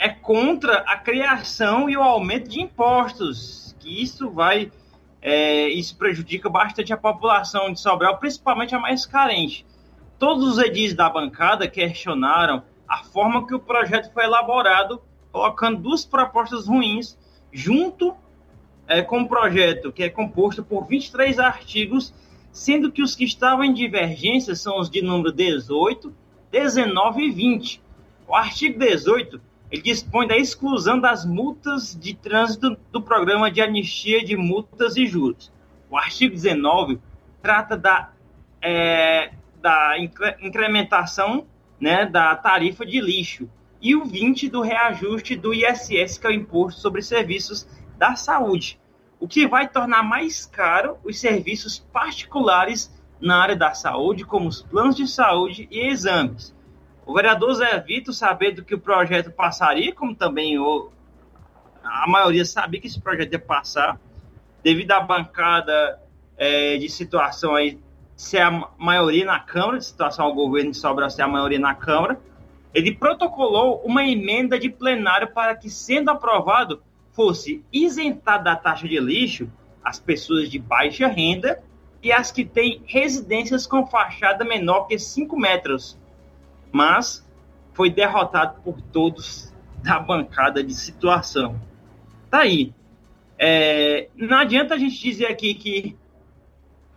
[0.00, 4.72] é contra a criação e o aumento de impostos, que isso vai
[5.20, 9.66] é, isso prejudica bastante a população de Sobral, principalmente a mais carente.
[10.18, 16.06] Todos os edis da bancada questionaram a forma que o projeto foi elaborado, colocando duas
[16.06, 17.18] propostas ruins
[17.52, 18.16] junto
[18.88, 22.14] é, com o projeto, que é composto por 23 artigos,
[22.50, 26.10] sendo que os que estavam em divergência são os de número 18,
[26.50, 27.82] 19 e 20.
[28.26, 34.24] O artigo 18 ele dispõe da exclusão das multas de trânsito do programa de anistia
[34.24, 35.52] de multas e juros.
[35.88, 37.00] O artigo 19
[37.40, 38.10] trata da,
[38.60, 39.94] é, da
[40.40, 41.46] incrementação
[41.80, 43.48] né, da tarifa de lixo
[43.80, 47.66] e o 20 do reajuste do ISS, que é o Imposto sobre Serviços
[47.96, 48.78] da Saúde,
[49.18, 54.62] o que vai tornar mais caro os serviços particulares na área da saúde, como os
[54.62, 56.54] planos de saúde e exames.
[57.06, 60.90] O vereador Zé Vitor, sabendo que o projeto passaria, como também o,
[61.82, 63.98] a maioria sabia que esse projeto ia passar,
[64.62, 66.00] devido à bancada
[66.36, 67.78] é, de situação aí
[68.16, 71.74] ser a maioria na Câmara, de situação ao governo de Sobral ser a maioria na
[71.74, 72.20] Câmara,
[72.72, 76.82] ele protocolou uma emenda de plenário para que, sendo aprovado,
[77.12, 79.50] fosse isentar da taxa de lixo
[79.82, 81.62] as pessoas de baixa renda
[82.02, 85.98] e as que têm residências com fachada menor que 5 metros,
[86.72, 87.26] mas
[87.72, 89.52] foi derrotado por todos
[89.82, 91.60] da bancada de situação.
[92.30, 92.72] Tá aí.
[93.38, 95.96] É, não adianta a gente dizer aqui que,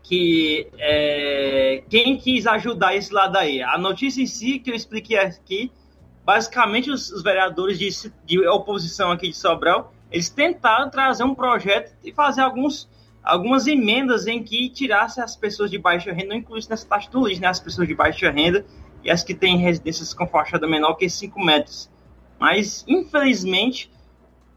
[0.04, 3.62] que é, quem quis ajudar esse lado aí.
[3.62, 5.72] A notícia em si, que eu expliquei aqui,
[6.26, 11.96] basicamente os, os vereadores de, de, oposição aqui de Sobral, eles tentaram trazer um projeto
[12.04, 12.90] e fazer alguns,
[13.24, 17.26] algumas emendas em que tirasse as pessoas de baixa renda, não incluísse nessa taxa do
[17.26, 18.66] lixo, né, as pessoas de baixa renda,
[19.04, 21.90] e as que têm residências com fachada menor que 5 metros.
[22.40, 23.92] Mas, infelizmente,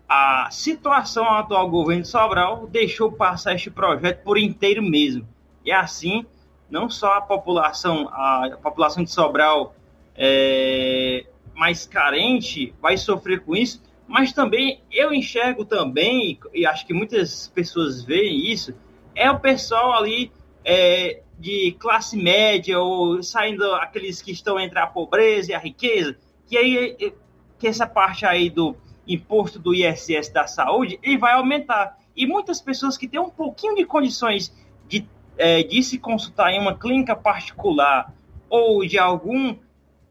[0.09, 5.27] a situação atual do governo de Sobral deixou passar este projeto por inteiro mesmo.
[5.65, 6.25] E assim,
[6.71, 9.75] não só a população, a, população de Sobral
[10.15, 16.95] é, mais carente vai sofrer com isso, mas também eu enxergo também, e acho que
[16.95, 18.75] muitas pessoas veem isso,
[19.15, 20.31] é o pessoal ali
[20.65, 26.17] é, de classe média ou saindo aqueles que estão entre a pobreza e a riqueza,
[26.47, 27.13] que aí
[27.59, 28.77] que essa parte aí do
[29.07, 31.99] imposto do ISS da saúde ele vai aumentar.
[32.15, 34.55] E muitas pessoas que têm um pouquinho de condições
[34.89, 35.07] de,
[35.37, 38.13] é, de se consultar em uma clínica particular
[38.49, 39.57] ou de algum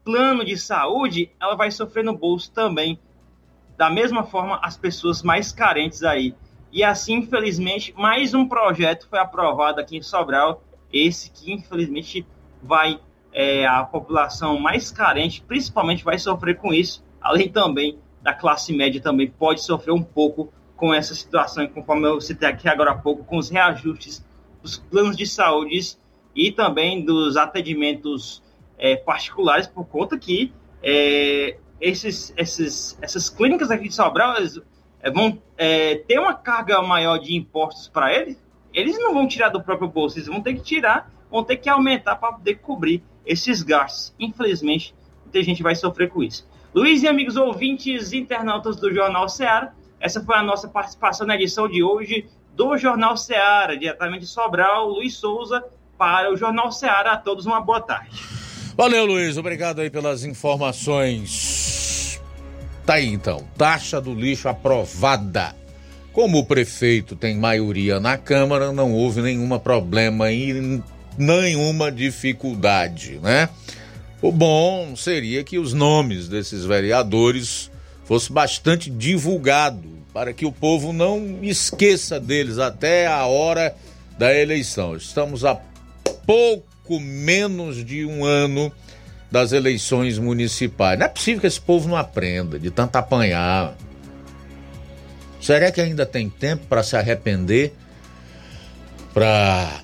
[0.04, 2.98] plano de saúde, ela vai sofrer no bolso também.
[3.76, 6.34] Da mesma forma, as pessoas mais carentes aí.
[6.72, 12.26] E assim, infelizmente, mais um projeto foi aprovado aqui em Sobral esse que infelizmente
[12.62, 13.00] vai
[13.32, 19.00] é, a população mais carente, principalmente vai sofrer com isso, além também da classe média
[19.00, 23.24] também pode sofrer um pouco com essa situação, conforme eu citei aqui agora há pouco,
[23.24, 24.24] com os reajustes
[24.62, 25.96] dos planos de saúde
[26.34, 28.42] e também dos atendimentos
[28.78, 30.52] é, particulares, por conta que
[30.82, 34.60] é, esses, esses, essas clínicas aqui de Sobral eles,
[35.00, 38.42] é, vão é, ter uma carga maior de impostos para eles,
[38.76, 41.68] eles não vão tirar do próprio bolso, eles vão ter que tirar, vão ter que
[41.68, 44.14] aumentar para poder cobrir esses gastos.
[44.20, 44.94] Infelizmente,
[45.24, 46.46] muita gente vai sofrer com isso.
[46.74, 51.66] Luiz e amigos ouvintes, internautas do Jornal Ceará, essa foi a nossa participação na edição
[51.66, 55.64] de hoje do Jornal Ceará, diretamente de Sobral, Luiz Souza,
[55.96, 57.12] para o Jornal Ceará.
[57.12, 58.20] A todos uma boa tarde.
[58.76, 59.38] Valeu, Luiz.
[59.38, 62.20] Obrigado aí pelas informações.
[62.84, 63.42] Tá aí então.
[63.56, 65.54] Taxa do lixo aprovada
[66.16, 70.80] como o prefeito tem maioria na Câmara, não houve nenhum problema e
[71.18, 73.50] nenhuma dificuldade, né?
[74.22, 77.70] O bom seria que os nomes desses vereadores
[78.06, 83.76] fossem bastante divulgados para que o povo não esqueça deles até a hora
[84.18, 84.96] da eleição.
[84.96, 85.60] Estamos a
[86.26, 88.72] pouco menos de um ano
[89.30, 90.98] das eleições municipais.
[90.98, 93.76] Não é possível que esse povo não aprenda de tanto apanhar,
[95.46, 97.72] Será que ainda tem tempo para se arrepender?
[99.14, 99.80] Para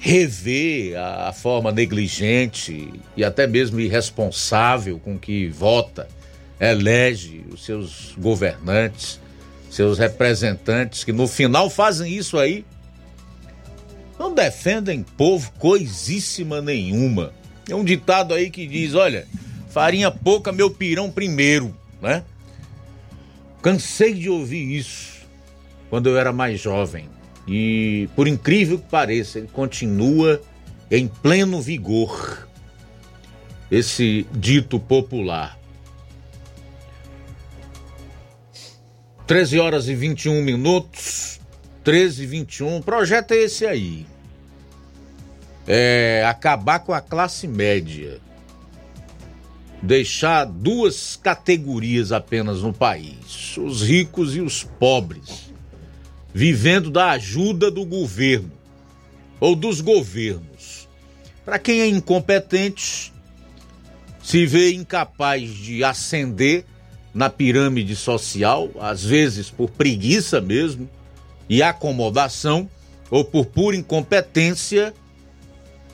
[0.00, 6.06] rever a, forma negligente e até mesmo irresponsável com que vota,
[6.60, 9.20] elege os seus governantes,
[9.68, 12.64] seus representantes, que no final fazem isso aí,
[14.16, 17.32] não defendem povo coisíssima nenhuma.
[17.68, 19.26] É um ditado aí que diz: olha,
[19.68, 22.22] farinha pouca, meu pirão primeiro, né?
[23.64, 25.26] Cansei de ouvir isso
[25.88, 27.08] quando eu era mais jovem.
[27.48, 30.42] E, por incrível que pareça, ele continua
[30.90, 32.46] em pleno vigor.
[33.70, 35.58] Esse dito popular.
[39.26, 41.40] 13 horas e 21 minutos.
[41.82, 42.76] 13 e 21.
[42.76, 44.06] O projeto é esse aí.
[45.66, 48.20] É acabar com a classe média.
[49.84, 55.52] Deixar duas categorias apenas no país: os ricos e os pobres,
[56.32, 58.50] vivendo da ajuda do governo
[59.38, 60.88] ou dos governos.
[61.44, 63.12] Para quem é incompetente,
[64.22, 66.64] se vê incapaz de ascender
[67.12, 70.88] na pirâmide social, às vezes por preguiça mesmo
[71.46, 72.70] e acomodação,
[73.10, 74.94] ou por pura incompetência,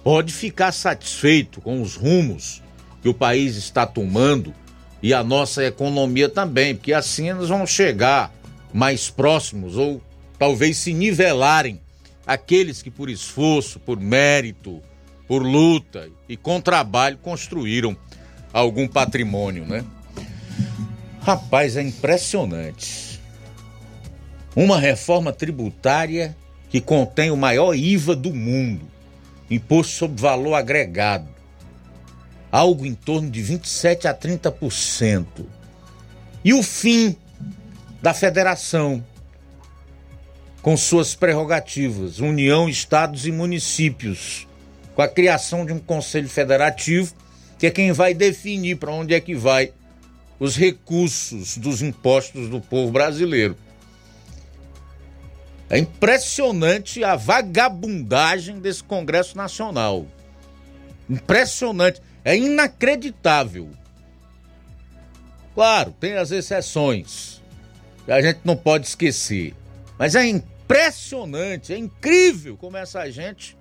[0.05, 2.63] pode ficar satisfeito com os rumos
[3.03, 4.55] que o país está tomando
[5.03, 8.33] e a nossa economia também, porque assim eles vão chegar
[8.73, 10.03] mais próximos ou
[10.39, 11.81] talvez se nivelarem
[12.27, 14.81] aqueles que por esforço, por mérito,
[15.27, 17.97] por luta e com trabalho construíram
[18.53, 19.85] algum patrimônio, né?
[21.23, 23.21] Rapaz, é impressionante.
[24.55, 26.37] Uma reforma tributária
[26.69, 28.87] que contém o maior IVA do mundo,
[29.51, 31.29] imposto sobre valor agregado,
[32.51, 35.27] algo em torno de 27 a 30%.
[36.45, 37.17] E o fim
[38.03, 39.05] da federação,
[40.63, 44.47] com suas prerrogativas, União, Estados e municípios,
[44.95, 47.15] com a criação de um Conselho Federativo,
[47.59, 49.73] que é quem vai definir para onde é que vai
[50.39, 53.57] os recursos dos impostos do povo brasileiro.
[55.69, 60.07] É impressionante a vagabundagem desse Congresso Nacional.
[61.09, 63.71] Impressionante, é inacreditável.
[65.55, 67.43] Claro, tem as exceções,
[68.05, 69.55] que a gente não pode esquecer.
[69.99, 73.57] Mas é impressionante, é incrível como essa gente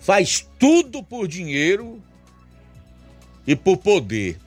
[0.00, 2.02] faz tudo por dinheiro
[3.46, 4.38] e por poder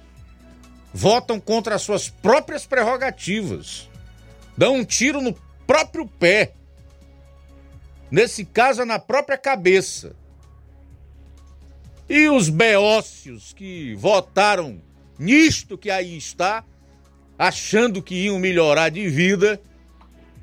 [0.93, 3.87] votam contra as suas próprias prerrogativas,
[4.57, 5.33] dão um tiro no
[5.67, 6.53] próprio pé,
[8.09, 10.15] nesse caso é na própria cabeça.
[12.09, 14.81] E os beócios que votaram
[15.19, 16.63] nisto que aí está,
[17.37, 19.59] achando que iam melhorar de vida,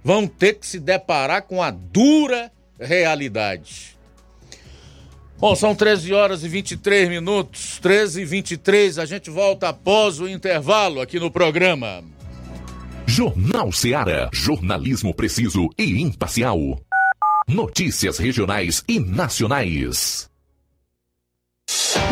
[0.02, 3.96] vão ter que se deparar com a dura realidade.
[5.38, 10.28] Bom, são 13 horas e 23 minutos, 13 e 23, a gente volta após o
[10.28, 12.04] intervalo aqui no programa.
[13.06, 16.80] Jornal Seara, jornalismo preciso e imparcial.
[17.46, 20.30] Notícias regionais e nacionais.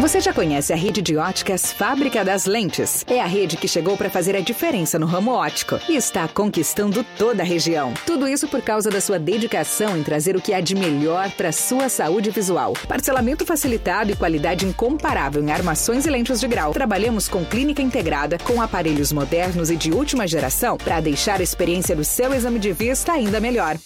[0.00, 3.04] Você já conhece a rede de óticas Fábrica das Lentes?
[3.06, 7.04] É a rede que chegou para fazer a diferença no ramo óptico e está conquistando
[7.16, 7.94] toda a região.
[8.06, 11.52] Tudo isso por causa da sua dedicação em trazer o que há de melhor para
[11.52, 12.72] sua saúde visual.
[12.88, 16.72] Parcelamento facilitado e qualidade incomparável em armações e lentes de grau.
[16.72, 21.94] Trabalhamos com clínica integrada, com aparelhos modernos e de última geração para deixar a experiência
[21.94, 23.76] do seu exame de vista ainda melhor.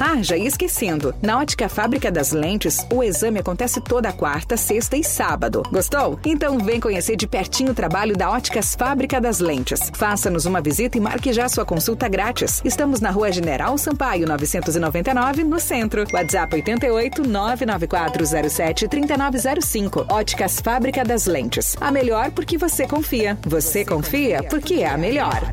[0.00, 1.14] Ah, já ia esquecendo.
[1.20, 5.39] Na Ótica Fábrica das Lentes, o exame acontece toda quarta, sexta e sábado.
[5.70, 6.18] Gostou?
[6.24, 9.90] Então vem conhecer de pertinho o trabalho da Óticas Fábrica das Lentes.
[9.94, 12.60] Faça-nos uma visita e marque já sua consulta grátis.
[12.64, 16.04] Estamos na Rua General Sampaio, 999, no centro.
[16.12, 20.06] WhatsApp 88 99407 3905.
[20.10, 21.76] Óticas Fábrica das Lentes.
[21.80, 23.38] A melhor porque você confia.
[23.46, 25.52] Você confia porque é a melhor.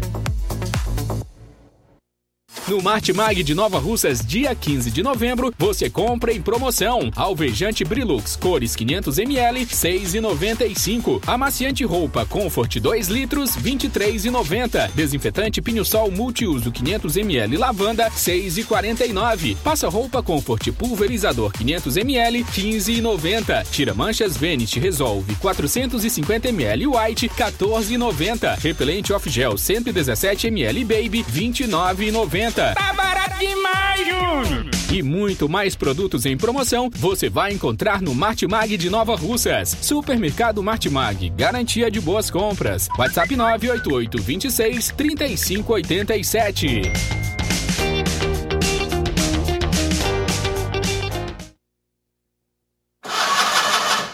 [2.65, 7.09] No Martimag de Nova Russas, dia 15 de novembro, você compra em promoção.
[7.15, 11.21] Alvejante Brilux, cores 500ml, 6,95.
[11.25, 14.91] Amaciante roupa Comfort 2 litros, 23,90.
[14.93, 19.55] Desinfetante Pinho-Sol multiuso 500ml lavanda, 6,49.
[19.63, 23.65] Passa roupa Comfort pulverizador 500ml, 15,90.
[23.71, 28.59] Tira manchas Venit Resolve 450ml White, 14,90.
[28.59, 32.46] Repelente Off Gel 117ml Baby, 29,90.
[32.75, 34.65] Tá barato demais, Júnior!
[34.89, 39.75] E muito mais produtos em promoção você vai encontrar no Martimag de Nova Russas.
[39.81, 42.87] Supermercado Martimag, garantia de boas compras.
[42.97, 46.81] WhatsApp 988 26 3587.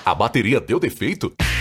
[0.05, 1.33] A bateria deu defeito?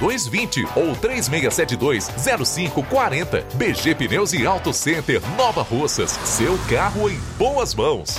[0.00, 3.46] 3220 ou 3672 0540.
[3.54, 6.10] BG Pneus e Auto Center Nova Russas.
[6.24, 8.18] Seu carro em boas mãos.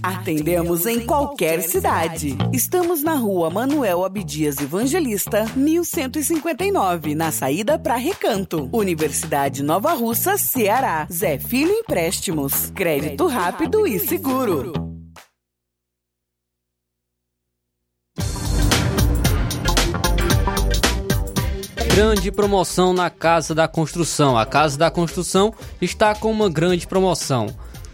[0.00, 2.38] Atendemos em qualquer cidade.
[2.52, 8.68] Estamos na rua Manuel Abdias Evangelista, 1159, na saída para Recanto.
[8.72, 11.08] Universidade Nova Russa, Ceará.
[11.12, 12.70] Zé Filho Empréstimos.
[12.76, 14.72] Crédito rápido e seguro.
[21.92, 24.38] Grande promoção na Casa da Construção.
[24.38, 25.52] A Casa da Construção
[25.82, 27.48] está com uma grande promoção.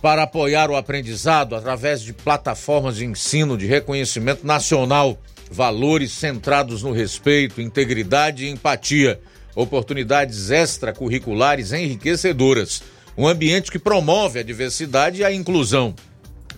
[0.00, 5.18] para apoiar o aprendizado através de plataformas de ensino de reconhecimento nacional,
[5.50, 9.20] valores centrados no respeito, integridade e empatia,
[9.54, 12.82] oportunidades extracurriculares enriquecedoras,
[13.16, 15.94] um ambiente que promove a diversidade e a inclusão.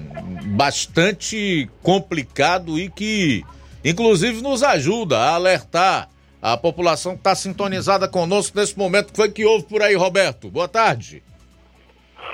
[0.49, 3.43] bastante complicado e que,
[3.83, 6.11] inclusive, nos ajuda a alertar
[6.43, 9.09] a população que está sintonizada conosco nesse momento.
[9.09, 10.51] O que foi que houve por aí, Roberto?
[10.51, 11.23] Boa tarde.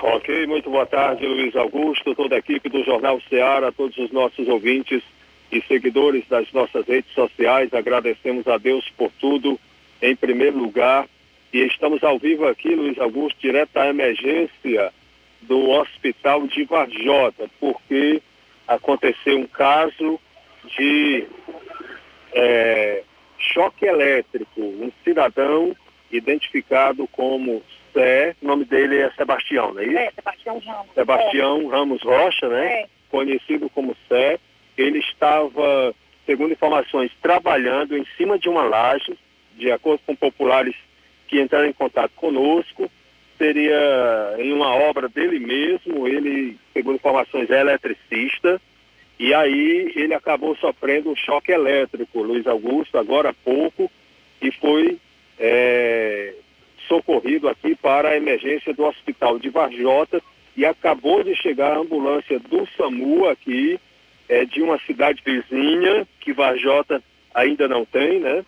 [0.00, 4.46] Ok, muito boa tarde, Luiz Augusto, toda a equipe do Jornal Ceará, todos os nossos
[4.46, 5.02] ouvintes
[5.50, 7.74] e seguidores das nossas redes sociais.
[7.74, 9.58] Agradecemos a Deus por tudo,
[10.00, 11.08] em primeiro lugar.
[11.52, 14.92] E estamos ao vivo aqui, Luiz Augusto, direto da emergência
[15.42, 18.22] do Hospital de Varjota, porque
[18.68, 20.20] aconteceu um caso
[20.76, 21.26] de
[22.34, 23.02] é,
[23.36, 24.60] choque elétrico.
[24.60, 25.74] Um cidadão
[26.12, 29.98] identificado como Sé, o nome dele é Sebastião, não é isso?
[29.98, 30.94] É, Sebastião Ramos.
[30.94, 31.66] Sebastião é.
[31.66, 32.66] Ramos Rocha, né?
[32.66, 32.86] É.
[33.10, 34.38] Conhecido como Sé.
[34.76, 35.94] Ele estava
[36.28, 39.18] segundo informações, trabalhando em cima de uma laje,
[39.56, 40.76] de acordo com populares
[41.26, 42.90] que entraram em contato conosco.
[43.38, 48.60] Seria em uma obra dele mesmo, ele, segundo informações, é eletricista.
[49.18, 53.90] E aí ele acabou sofrendo um choque elétrico, Luiz Augusto, agora há pouco,
[54.40, 54.98] e foi
[55.38, 56.34] é,
[56.88, 60.20] socorrido aqui para a emergência do hospital de Varjota
[60.56, 63.78] e acabou de chegar a ambulância do SAMU aqui,
[64.28, 67.00] é, de uma cidade vizinha, que Varjota
[67.32, 68.44] ainda não tem, né?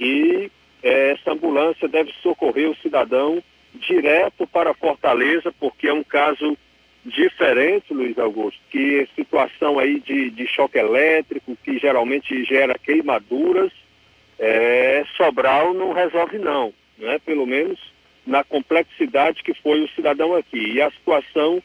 [0.00, 0.50] E
[0.82, 3.42] é, essa ambulância deve socorrer o cidadão
[3.74, 6.58] direto para Fortaleza, porque é um caso
[7.04, 13.72] diferente, Luiz Augusto, que situação aí de, de choque elétrico, que geralmente gera queimaduras,
[14.38, 17.18] é, Sobral não resolve não, né?
[17.18, 17.78] pelo menos
[18.26, 20.74] na complexidade que foi o cidadão aqui.
[20.74, 21.62] E a situação,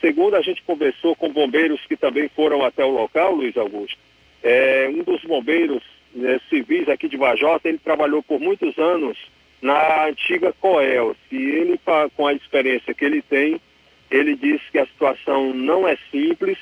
[0.00, 3.98] segundo a gente conversou com bombeiros que também foram até o local, Luiz Augusto,
[4.42, 5.82] é, um dos bombeiros
[6.14, 9.18] né, civis aqui de Vajota, ele trabalhou por muitos anos
[9.60, 11.16] na antiga Coel.
[11.30, 11.80] E ele,
[12.16, 13.60] com a experiência que ele tem,
[14.10, 16.58] ele disse que a situação não é simples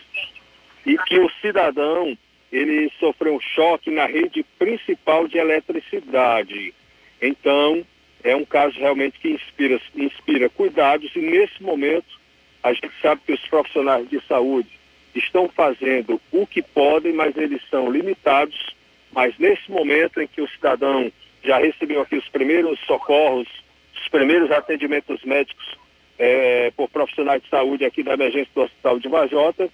[0.87, 2.17] e que o cidadão
[2.51, 6.73] ele sofreu um choque na rede principal de eletricidade.
[7.21, 7.85] Então,
[8.25, 12.19] é um caso realmente que inspira, inspira cuidados e nesse momento
[12.63, 14.71] a gente sabe que os profissionais de saúde
[15.15, 18.75] estão fazendo o que podem, mas eles são limitados.
[19.13, 21.13] Mas nesse momento em que o cidadão
[21.45, 23.47] já recebeu aqui os primeiros socorros,
[23.95, 25.77] os primeiros atendimentos médicos
[26.19, 29.69] é, por profissionais de saúde aqui da emergência do Hospital de Vajota,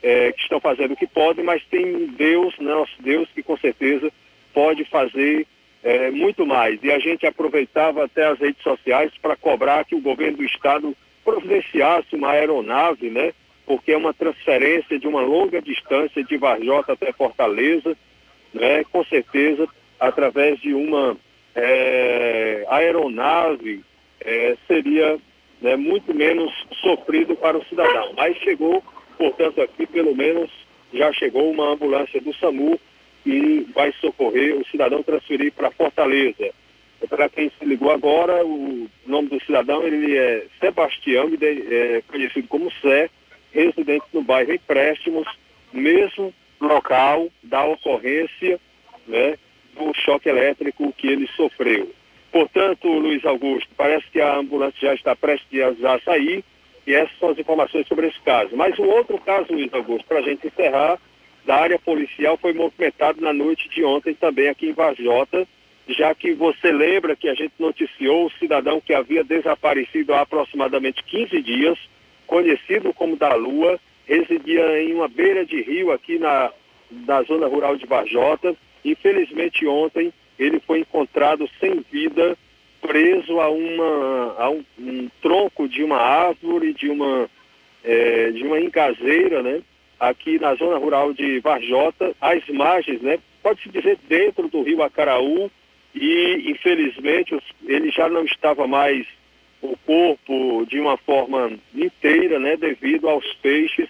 [0.00, 4.12] é, que estão fazendo o que podem, mas tem Deus, nosso Deus, que com certeza
[4.54, 5.44] pode fazer
[5.88, 6.78] é, muito mais.
[6.82, 10.96] E a gente aproveitava até as redes sociais para cobrar que o governo do estado
[11.24, 13.32] providenciasse uma aeronave, né?
[13.66, 17.96] Porque é uma transferência de uma longa distância de Varjota até Fortaleza,
[18.52, 18.84] né?
[18.92, 19.68] Com certeza,
[20.00, 21.16] através de uma
[21.54, 23.82] é, aeronave,
[24.20, 25.18] é, seria
[25.60, 28.12] né, muito menos sofrido para o cidadão.
[28.16, 28.82] Mas chegou
[29.18, 30.48] Portanto, aqui pelo menos
[30.94, 32.78] já chegou uma ambulância do SAMU
[33.24, 36.52] que vai socorrer o cidadão transferir para Fortaleza.
[37.08, 42.72] Para quem se ligou agora, o nome do cidadão ele é Sebastião, é conhecido como
[42.80, 43.08] Sé,
[43.52, 45.28] residente no bairro Empréstimos,
[45.72, 48.58] mesmo local da ocorrência
[49.06, 49.38] né,
[49.76, 51.92] do choque elétrico que ele sofreu.
[52.32, 56.44] Portanto, Luiz Augusto, parece que a ambulância já está prestes a sair
[56.86, 58.56] e essas são as informações sobre esse caso.
[58.56, 60.98] Mas o outro caso, Luiz Augusto, para a gente encerrar,
[61.48, 65.48] da área policial foi movimentado na noite de ontem também aqui em Vajota,
[65.88, 71.02] já que você lembra que a gente noticiou o cidadão que havia desaparecido há aproximadamente
[71.04, 71.78] 15 dias,
[72.26, 76.52] conhecido como da Lua, residia em uma beira de rio aqui na,
[76.90, 78.54] na zona rural de Vajota.
[78.84, 82.36] Infelizmente ontem ele foi encontrado sem vida
[82.82, 87.26] preso a, uma, a um, um tronco de uma árvore, de uma,
[87.82, 89.62] é, de uma encaseira, né?
[89.98, 93.18] Aqui na zona rural de Varjota, às margens, né?
[93.42, 95.50] Pode-se dizer dentro do rio Acaraú
[95.94, 99.06] e, infelizmente, ele já não estava mais
[99.60, 102.56] o corpo de uma forma inteira, né?
[102.56, 103.88] Devido aos peixes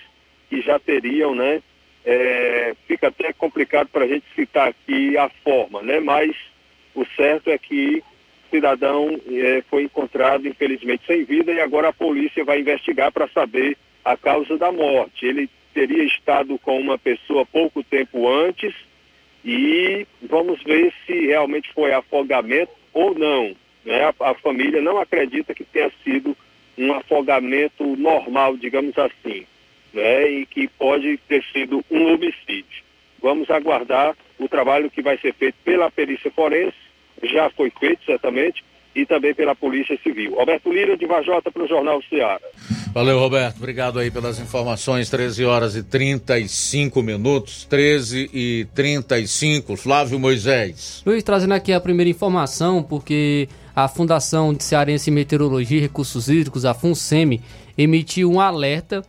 [0.48, 1.62] que já teriam, né?
[2.04, 6.00] É, fica até complicado para a gente citar aqui a forma, né?
[6.00, 6.34] Mas
[6.94, 8.02] o certo é que
[8.50, 13.76] cidadão eh, foi encontrado, infelizmente, sem vida e agora a polícia vai investigar para saber
[14.04, 15.26] a causa da morte.
[15.26, 18.74] Ele teria estado com uma pessoa pouco tempo antes
[19.44, 23.54] e vamos ver se realmente foi afogamento ou não.
[23.84, 24.02] Né?
[24.02, 26.36] A, a família não acredita que tenha sido
[26.76, 29.46] um afogamento normal, digamos assim,
[29.92, 30.30] né?
[30.30, 32.84] e que pode ter sido um homicídio.
[33.20, 36.88] Vamos aguardar o trabalho que vai ser feito pela perícia forense
[37.22, 40.34] já foi feito, certamente, e também pela Polícia Civil.
[40.34, 42.40] Roberto Lira, de Vajota, para o Jornal Ceará.
[42.92, 43.58] Valeu, Roberto.
[43.58, 45.10] Obrigado aí pelas informações.
[45.10, 47.64] 13 horas e 35 minutos.
[47.66, 49.76] 13 e 35.
[49.76, 51.02] Flávio Moisés.
[51.06, 56.64] Luiz, trazendo aqui a primeira informação, porque a Fundação de Cearense Meteorologia e Recursos Hídricos,
[56.64, 57.40] a FUNSEMI,
[57.76, 59.04] emitiu um alerta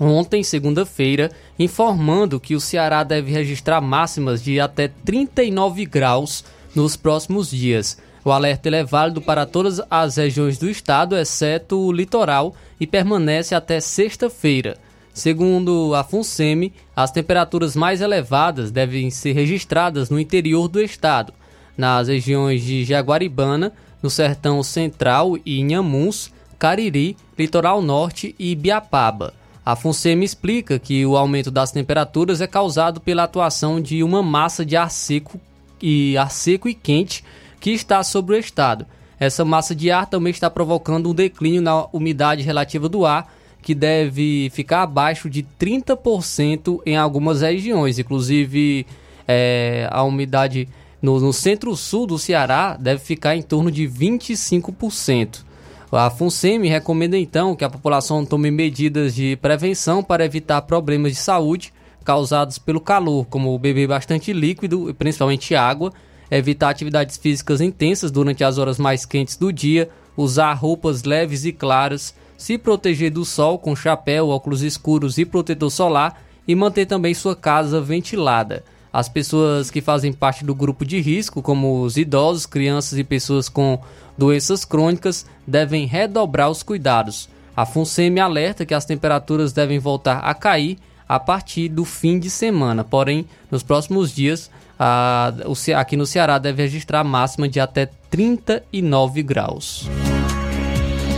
[0.00, 6.44] ontem, segunda-feira, informando que o Ceará deve registrar máximas de até 39 graus
[6.74, 7.96] nos próximos dias.
[8.24, 13.54] O alerta é válido para todas as regiões do estado, exceto o litoral, e permanece
[13.54, 14.78] até sexta-feira.
[15.12, 21.34] Segundo a FUNSEMI, as temperaturas mais elevadas devem ser registradas no interior do estado,
[21.76, 23.72] nas regiões de Jaguaribana,
[24.02, 29.34] no Sertão Central e Inhamuns, Cariri, Litoral Norte e Biapaba.
[29.64, 34.64] A FUNSEMI explica que o aumento das temperaturas é causado pela atuação de uma massa
[34.64, 35.38] de ar seco
[35.80, 37.22] e ar seco e quente
[37.64, 38.84] que está sobre o estado.
[39.18, 43.32] Essa massa de ar também está provocando um declínio na umidade relativa do ar,
[43.62, 47.98] que deve ficar abaixo de 30% em algumas regiões.
[47.98, 48.86] Inclusive,
[49.26, 50.68] é, a umidade
[51.00, 55.42] no, no centro-sul do Ceará deve ficar em torno de 25%.
[55.90, 61.18] A FUNSEMI recomenda então que a população tome medidas de prevenção para evitar problemas de
[61.18, 61.72] saúde
[62.04, 65.94] causados pelo calor, como beber bastante líquido, principalmente água,
[66.30, 71.52] evitar atividades físicas intensas durante as horas mais quentes do dia, usar roupas leves e
[71.52, 77.14] claras, se proteger do sol com chapéu, óculos escuros e protetor solar e manter também
[77.14, 78.64] sua casa ventilada.
[78.92, 83.48] As pessoas que fazem parte do grupo de risco, como os idosos, crianças e pessoas
[83.48, 83.80] com
[84.16, 87.28] doenças crônicas, devem redobrar os cuidados.
[87.56, 90.78] A FUNSEMI alerta que as temperaturas devem voltar a cair
[91.08, 94.50] a partir do fim de semana, porém, nos próximos dias,
[94.86, 99.88] a, o, aqui no Ceará deve registrar máxima de até 39 graus.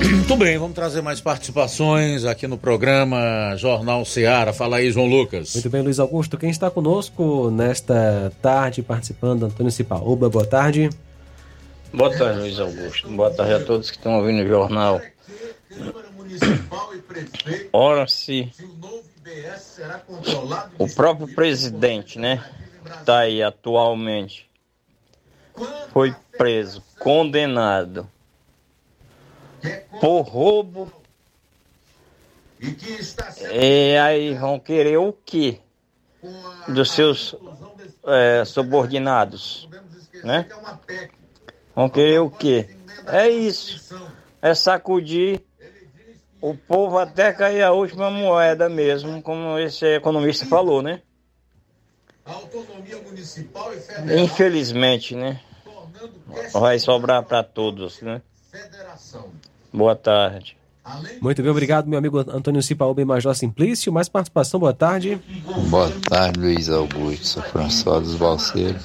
[0.08, 4.52] Muito bem, vamos trazer mais participações aqui no programa Jornal Ceará.
[4.52, 5.52] Fala aí, João Lucas.
[5.54, 6.38] Muito bem, Luiz Augusto.
[6.38, 10.88] Quem está conosco nesta tarde participando, Antônio Cipaúba, boa tarde.
[11.92, 13.08] Boa tarde, Luiz Augusto.
[13.08, 15.00] Boa tarde a todos que estão ouvindo o jornal.
[17.72, 18.48] Ora, se
[20.78, 22.44] o próprio presidente, né,
[22.92, 24.48] está aí atualmente,
[25.92, 28.08] foi preso, condenado
[30.00, 30.92] por roubo.
[33.52, 35.60] E aí vão querer o quê?
[36.68, 37.34] Dos seus
[38.06, 39.68] é, subordinados,
[40.24, 40.48] né?
[41.74, 42.76] Vão querer o quê?
[43.06, 43.94] É isso.
[44.40, 45.42] É sacudir
[46.40, 51.02] o povo até cair a última moeda mesmo, como esse economista falou, né?
[54.22, 55.40] Infelizmente, né?
[56.52, 58.20] Vai sobrar para todos, né?
[59.72, 60.56] Boa tarde.
[61.20, 63.92] Muito bem, obrigado, meu amigo Antônio Cipaúba e Major Simplício.
[63.92, 65.20] Mais participação, boa tarde.
[65.68, 67.26] Boa tarde, Luiz Augusto.
[67.26, 68.84] Sou François dos Balseiros.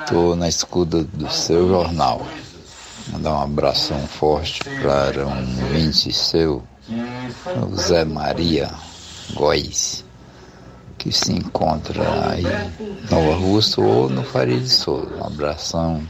[0.00, 2.26] Estou na escuta do seu jornal.
[3.08, 8.70] Mandar um abração forte para um vinte seu, o Zé Maria
[9.34, 10.04] Góes,
[11.06, 15.14] que se encontra aí em Nova Russo ou no Faria de Souza.
[15.14, 16.02] Um abração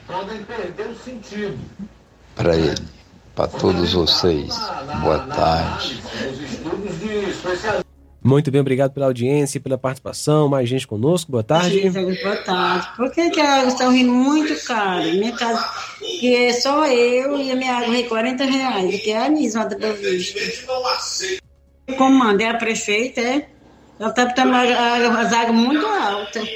[2.34, 2.82] para ele,
[3.34, 4.58] para todos vocês.
[5.02, 6.02] Boa tarde.
[8.24, 10.48] Muito bem, obrigado pela audiência e pela participação.
[10.48, 11.90] Mais gente conosco, boa tarde.
[11.90, 12.88] Boa tarde.
[12.96, 15.04] Por que, que a água está rindo muito caro?
[15.12, 15.62] Minha casa,
[15.98, 19.66] que é só eu e a minha água é 40 reais, que é a mesma
[19.66, 20.40] da Boa Vista.
[21.88, 23.55] O comando é a prefeita, é?
[23.98, 26.48] Ela está botando as águas muito altas,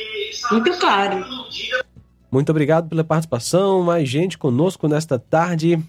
[0.50, 1.24] muito caro.
[2.30, 3.82] Muito obrigado pela participação.
[3.82, 5.82] Mais gente conosco nesta tarde.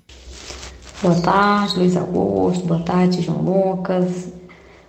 [1.01, 2.65] Boa tarde, Luiz Augusto.
[2.65, 4.31] Boa tarde, João Lucas.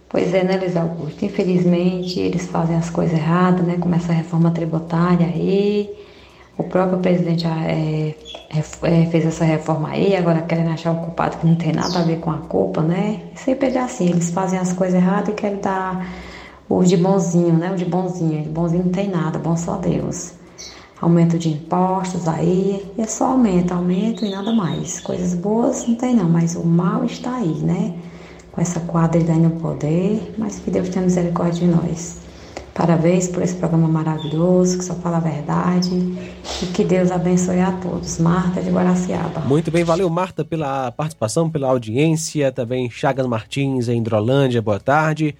[0.08, 1.24] Pois é, né, Luiz Augusto?
[1.24, 3.76] Infelizmente, eles fazem as coisas erradas, né?
[3.78, 5.90] Começa a reforma tributária aí.
[6.56, 8.14] O próprio presidente é,
[8.50, 12.02] é, fez essa reforma aí, agora querem achar um culpado que não tem nada a
[12.02, 13.20] ver com a culpa, né?
[13.34, 16.06] Sempre é assim, eles fazem as coisas erradas e querem dar
[16.68, 17.72] o de bonzinho, né?
[17.72, 18.42] O de bonzinho.
[18.42, 20.32] De bonzinho não tem nada, bom só Deus.
[21.00, 25.00] Aumento de impostos aí, é só aumento, aumento e nada mais.
[25.00, 27.94] Coisas boas não tem não, mas o mal está aí, né?
[28.52, 32.20] com essa quadrilha no poder, mas que Deus tenha misericórdia de nós.
[32.74, 35.90] Parabéns por esse programa maravilhoso, que só fala a verdade
[36.62, 38.18] e que Deus abençoe a todos.
[38.18, 39.40] Marta de Guaraciaba.
[39.40, 45.34] Muito bem, valeu Marta pela participação, pela audiência, também Chagas Martins em Hidrolândia, boa tarde.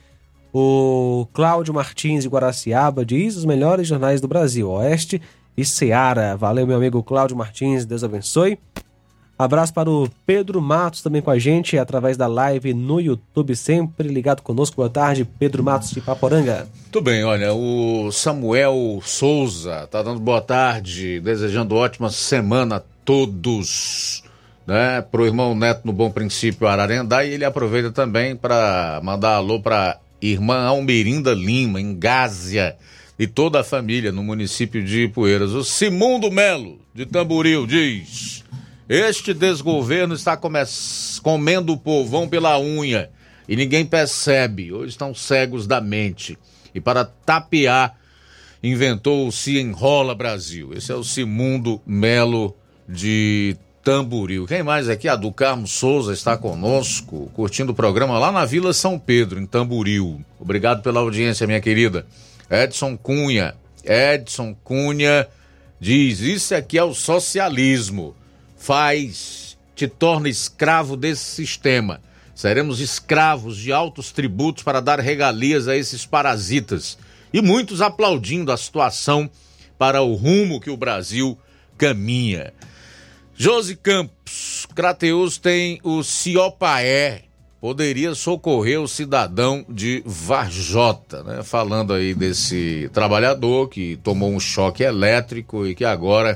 [0.52, 5.20] O Cláudio Martins de Guaraciaba diz os melhores jornais do Brasil, Oeste
[5.56, 6.36] e Seara.
[6.36, 8.58] Valeu meu amigo Cláudio Martins, Deus abençoe.
[9.38, 14.06] Abraço para o Pedro Matos também com a gente através da live no YouTube, sempre
[14.08, 14.76] ligado conosco.
[14.76, 16.68] Boa tarde, Pedro Matos de Paporanga.
[16.82, 24.22] Muito bem, olha, o Samuel Souza tá dando boa tarde, desejando ótima semana a todos,
[24.66, 25.00] né?
[25.00, 29.98] Pro irmão Neto no Bom Princípio Ararendá e ele aproveita também para mandar alô para
[30.22, 32.76] irmã Almerinda Lima, em Gásia,
[33.18, 35.50] e toda a família no município de Ipueiras.
[35.50, 38.42] O Simundo Melo, de Tamboril, diz...
[38.88, 40.36] Este desgoverno está
[41.22, 43.08] comendo o povão pela unha
[43.48, 44.70] e ninguém percebe.
[44.70, 46.36] Hoje estão cegos da mente.
[46.74, 47.96] E para tapear,
[48.62, 50.74] inventou o Se Enrola Brasil.
[50.74, 52.54] Esse é o Simundo Melo
[52.86, 54.46] de Tamboril.
[54.46, 55.08] Quem mais aqui?
[55.08, 59.46] A do Carmo Souza está conosco, curtindo o programa lá na Vila São Pedro, em
[59.46, 60.24] Tamboril.
[60.38, 62.06] Obrigado pela audiência, minha querida.
[62.48, 63.56] Edson Cunha.
[63.84, 65.26] Edson Cunha
[65.80, 68.14] diz: Isso aqui é o socialismo.
[68.56, 72.00] Faz, te torna escravo desse sistema.
[72.36, 76.96] Seremos escravos de altos tributos para dar regalias a esses parasitas.
[77.32, 79.28] E muitos aplaudindo a situação
[79.76, 81.36] para o rumo que o Brasil
[81.76, 82.52] caminha.
[83.34, 87.24] Josi Campos, Crateus tem o Ciopaé,
[87.60, 91.42] poderia socorrer o cidadão de Varjota, né?
[91.42, 96.34] Falando aí desse trabalhador que tomou um choque elétrico e que agora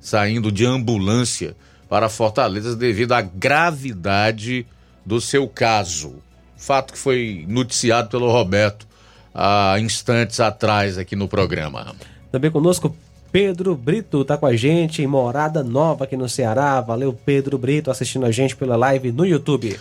[0.00, 1.56] saindo de ambulância
[1.88, 4.66] para Fortaleza devido à gravidade
[5.06, 6.16] do seu caso.
[6.56, 8.86] Fato que foi noticiado pelo Roberto
[9.34, 11.94] há instantes atrás aqui no programa.
[12.30, 12.94] Também conosco
[13.32, 16.78] Pedro Brito tá com a gente em Morada Nova aqui no Ceará.
[16.82, 19.74] Valeu, Pedro Brito, assistindo a gente pela live no YouTube.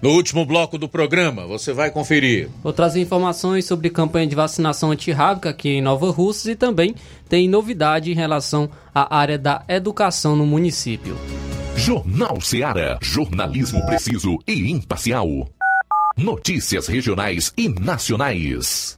[0.00, 2.48] No último bloco do programa, você vai conferir.
[2.62, 6.94] Vou trazer informações sobre campanha de vacinação antirrábica aqui em Nova Russas e também
[7.28, 11.16] tem novidade em relação à área da educação no município.
[11.74, 15.48] Jornal Ceará, jornalismo preciso e imparcial.
[16.16, 18.97] Notícias regionais e nacionais.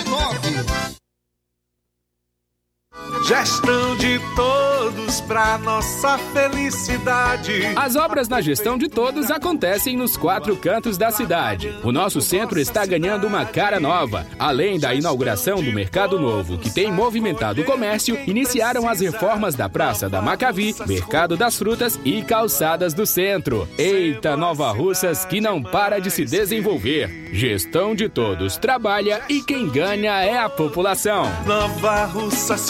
[3.27, 7.67] Gestão de todos para nossa felicidade.
[7.75, 11.73] As obras na gestão de todos acontecem nos quatro cantos da cidade.
[11.83, 14.25] O nosso centro está ganhando uma cara nova.
[14.39, 19.69] Além da inauguração do Mercado Novo, que tem movimentado o comércio, iniciaram as reformas da
[19.69, 23.67] Praça da Macavi, Mercado das Frutas e Calçadas do Centro.
[23.77, 27.29] Eita, Nova Russas que não para de se desenvolver.
[27.31, 31.23] Gestão de todos trabalha e quem ganha é a população.
[31.45, 32.69] Nova Russas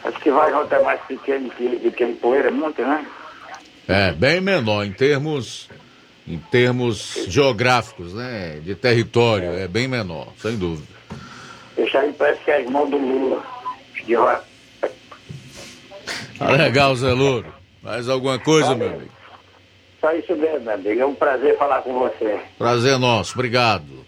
[0.05, 3.07] Acho que Vajota é mais pequeno que, que Poeira, muito, né?
[3.89, 5.69] É, bem menor em termos
[6.27, 8.61] em termos geográficos, né?
[8.63, 10.93] De território, é bem menor, sem dúvida.
[11.77, 13.43] Esse aí parece que é irmão do Lula.
[14.05, 14.15] De.
[16.39, 17.53] Tá legal, Zé Louro.
[17.83, 19.11] Mais alguma coisa, meu amigo?
[20.01, 21.01] Só isso mesmo, meu amigo.
[21.01, 22.41] É um prazer falar com você.
[22.59, 24.05] Prazer nosso, obrigado.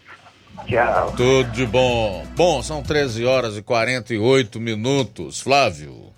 [0.66, 1.12] Tchau.
[1.16, 2.24] Tudo de bom.
[2.36, 5.40] Bom, são 13 horas e 48 minutos.
[5.40, 6.12] Flávio.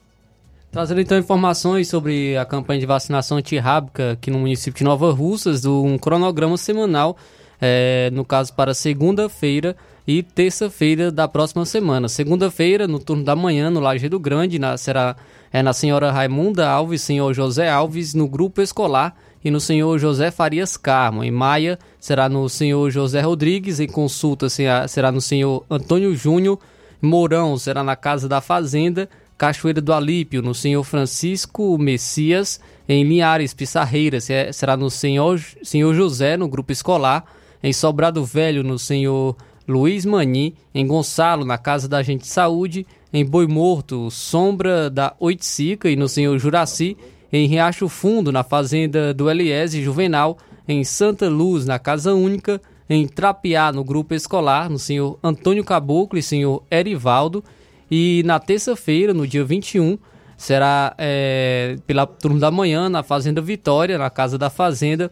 [0.70, 5.64] Trazendo então informações sobre a campanha de vacinação antirrábica aqui no município de Nova Russas,
[5.64, 7.16] um cronograma semanal,
[7.60, 9.74] eh, no caso para segunda-feira
[10.06, 12.08] e terça-feira da próxima semana.
[12.08, 15.16] Segunda-feira, no turno da manhã, no Lajeado Grande, na, será
[15.52, 20.30] é, na senhora Raimunda Alves, senhor José Alves, no grupo escolar, e no senhor José
[20.30, 21.22] Farias Carmo.
[21.22, 26.58] Em Maia, será no senhor José Rodrigues, em consulta será no senhor Antônio Júnior,
[27.00, 27.56] Mourão.
[27.58, 29.08] Será na Casa da Fazenda,
[29.38, 32.58] Cachoeira do Alípio, no senhor Francisco Messias,
[32.88, 37.24] em Linhares Pissarreira, se- será no senhor, senhor José, no grupo escolar,
[37.62, 39.36] em Sobrado Velho, no senhor
[39.68, 45.14] Luiz Mani, em Gonçalo, na Casa da Gente de Saúde, em Boi Morto, Sombra da
[45.18, 45.90] Oiticica.
[45.90, 46.96] E no senhor Juraci,
[47.36, 53.06] em Riacho Fundo, na Fazenda do Eliese Juvenal, em Santa Luz, na Casa Única, em
[53.06, 57.44] Trapiá, no grupo escolar, no senhor Antônio Caboclo e senhor Erivaldo,
[57.90, 59.98] e na terça-feira, no dia 21,
[60.36, 65.10] será é, pela turma da manhã, na Fazenda Vitória, na Casa da Fazenda,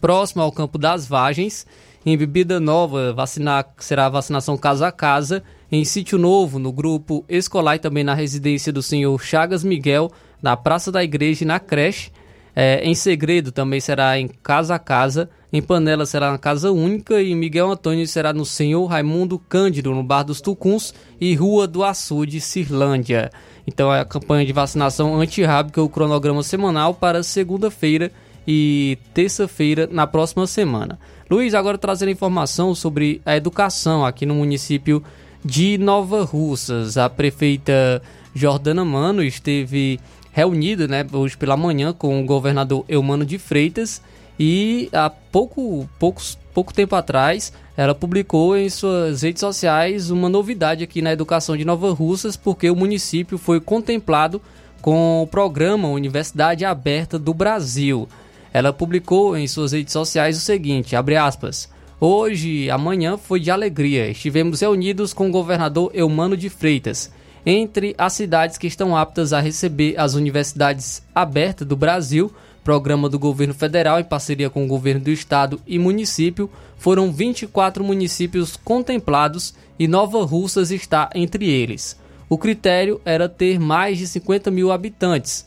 [0.00, 1.66] próximo ao Campo das Vagens.
[2.04, 5.42] Em Bebida Nova, vacinar, será vacinação casa a casa.
[5.70, 10.10] Em Sítio Novo, no grupo escolar e também na residência do senhor Chagas Miguel,
[10.42, 12.10] na Praça da Igreja e na creche.
[12.54, 15.28] É, em Segredo também será em Casa a Casa.
[15.52, 17.20] Em Panela será na Casa Única.
[17.20, 21.84] E Miguel Antônio será no Senhor Raimundo Cândido, no Bar dos Tucuns e Rua do
[21.84, 23.30] Açude, Cirlândia.
[23.66, 28.12] Então é a campanha de vacinação antirrábica, o cronograma semanal para segunda-feira
[28.46, 30.98] e terça-feira na próxima semana.
[31.28, 35.02] Luiz, agora trazendo informação sobre a educação aqui no município
[35.44, 36.96] de Nova Russas.
[36.96, 38.00] A prefeita
[38.32, 39.98] Jordana Mano esteve
[40.36, 44.02] reunida né, hoje pela manhã com o governador Eumano de Freitas
[44.38, 50.84] e há pouco, poucos, pouco tempo atrás ela publicou em suas redes sociais uma novidade
[50.84, 54.42] aqui na educação de Nova Russas, porque o município foi contemplado
[54.82, 58.06] com o programa Universidade Aberta do Brasil.
[58.52, 61.66] Ela publicou em suas redes sociais o seguinte, abre aspas,
[61.98, 64.10] Hoje, amanhã foi de alegria.
[64.10, 67.10] Estivemos reunidos com o governador Eumano de Freitas.
[67.48, 73.20] Entre as cidades que estão aptas a receber as universidades abertas do Brasil, programa do
[73.20, 79.54] governo federal em parceria com o governo do estado e município, foram 24 municípios contemplados
[79.78, 81.96] e Nova Russas está entre eles.
[82.28, 85.46] O critério era ter mais de 50 mil habitantes.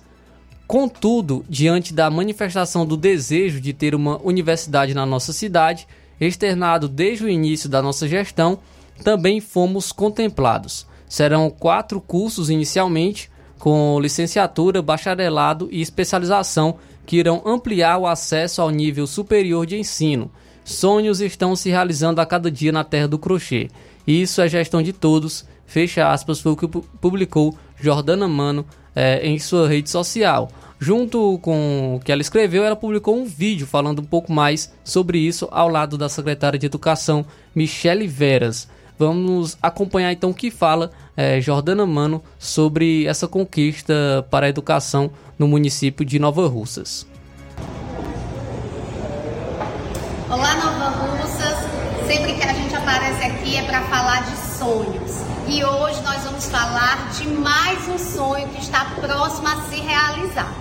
[0.66, 5.86] Contudo, diante da manifestação do desejo de ter uma universidade na nossa cidade,
[6.22, 8.60] externado desde o início da nossa gestão,
[9.04, 10.88] também fomos contemplados.
[11.10, 16.76] Serão quatro cursos inicialmente, com licenciatura, bacharelado e especialização,
[17.06, 20.32] que irão ampliar o acesso ao nível superior de ensino.
[20.64, 23.70] Sonhos estão se realizando a cada dia na terra do crochê.
[24.06, 25.44] Isso é gestão de todos.
[25.66, 28.64] Fecha aspas, foi o que pu- publicou Jordana Mano
[28.96, 30.50] eh, em sua rede social.
[30.80, 35.18] Junto com o que ela escreveu, ela publicou um vídeo falando um pouco mais sobre
[35.18, 38.70] isso ao lado da secretária de Educação, Michele Veras.
[39.00, 45.10] Vamos acompanhar então o que fala eh, Jordana Mano sobre essa conquista para a educação
[45.38, 47.08] no município de Nova Russas.
[50.30, 52.08] Olá, Nova Russas.
[52.08, 55.22] Sempre que a gente aparece aqui é para falar de sonhos.
[55.48, 60.54] e hoje nós vamos falar de mais um sonho que está próximo a se realizar.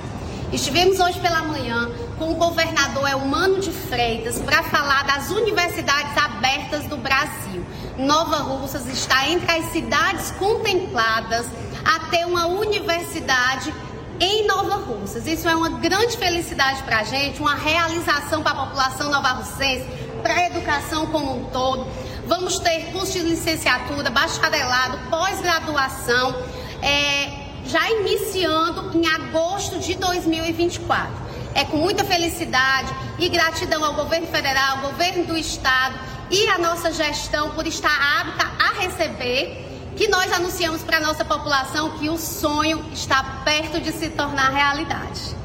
[0.53, 6.85] Estivemos hoje pela manhã com o governador Elmano de Freitas para falar das universidades abertas
[6.87, 7.67] do Brasil.
[7.99, 11.47] Nova Russas está entre as cidades contempladas
[11.85, 13.75] a ter uma universidade
[14.21, 15.27] em Nova Russas.
[15.27, 19.85] Isso é uma grande felicidade para a gente, uma realização para a população nova-russense,
[20.23, 21.89] para a educação como um todo.
[22.25, 26.37] Vamos ter curso de licenciatura, bacharelado, pós-graduação,
[26.81, 31.29] é, já iniciando em agosto de 2024.
[31.53, 36.59] É com muita felicidade e gratidão ao governo federal, ao governo do estado e à
[36.59, 39.65] nossa gestão por estar apta a receber
[39.97, 44.51] que nós anunciamos para a nossa população que o sonho está perto de se tornar
[44.51, 45.37] realidade.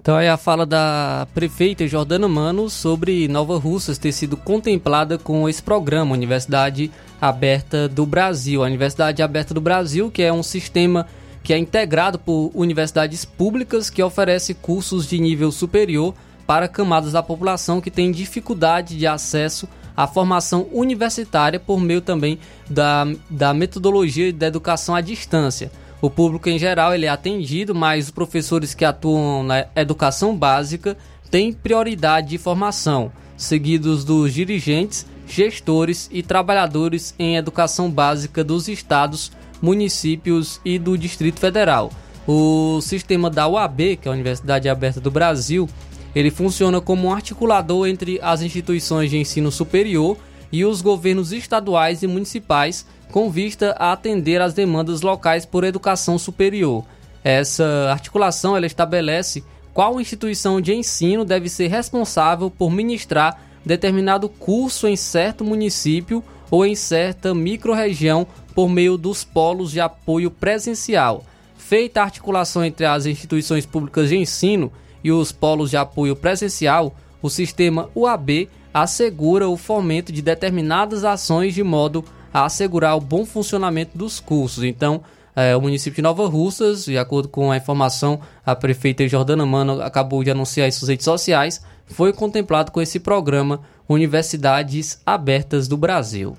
[0.00, 5.48] Então é a fala da prefeita Jordana Mano sobre Nova Russas ter sido contemplada com
[5.48, 8.62] esse programa Universidade Aberta do Brasil.
[8.62, 11.08] A Universidade Aberta do Brasil, que é um sistema
[11.42, 16.14] que é integrado por universidades públicas que oferece cursos de nível superior
[16.46, 22.38] para camadas da população que têm dificuldade de acesso à formação universitária por meio também
[22.68, 25.70] da, da metodologia da educação à distância.
[26.00, 30.96] O público em geral ele é atendido, mas os professores que atuam na educação básica
[31.30, 39.32] têm prioridade de formação, seguidos dos dirigentes, gestores e trabalhadores em educação básica dos estados,
[39.60, 41.90] municípios e do Distrito Federal.
[42.26, 45.68] O sistema da UAB, que é a Universidade Aberta do Brasil,
[46.16, 50.16] ele funciona como um articulador entre as instituições de ensino superior
[50.50, 56.18] e os governos estaduais e municipais com vista a atender às demandas locais por educação
[56.18, 56.86] superior.
[57.22, 59.44] Essa articulação ela estabelece
[59.74, 66.64] qual instituição de ensino deve ser responsável por ministrar determinado curso em certo município ou
[66.64, 71.26] em certa microrregião por meio dos polos de apoio presencial.
[71.58, 74.72] Feita a articulação entre as instituições públicas de ensino
[75.06, 76.92] e os polos de apoio presencial,
[77.22, 82.04] o sistema UAB assegura o fomento de determinadas ações de modo
[82.34, 84.64] a assegurar o bom funcionamento dos cursos.
[84.64, 85.00] Então,
[85.36, 89.80] é, o município de Nova Russas, de acordo com a informação, a prefeita Jordana Mano
[89.80, 95.76] acabou de anunciar em suas redes sociais, foi contemplado com esse programa Universidades Abertas do
[95.76, 96.36] Brasil.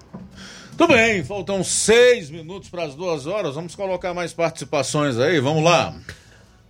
[0.78, 3.56] Tudo bem, faltam seis minutos para as duas horas.
[3.56, 5.96] Vamos colocar mais participações aí, vamos lá.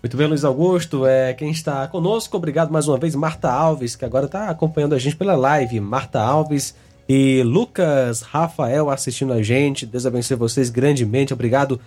[0.02, 1.08] Muito bem, Luiz Augusto.
[1.08, 5.00] É, quem está conosco, obrigado mais uma vez, Marta Alves, que agora está acompanhando a
[5.00, 5.80] gente pela live.
[5.80, 6.76] Marta Alves
[7.10, 9.88] e Lucas Rafael assistindo a gente.
[9.88, 11.34] Deus abençoe vocês grandemente.
[11.34, 11.82] Obrigado,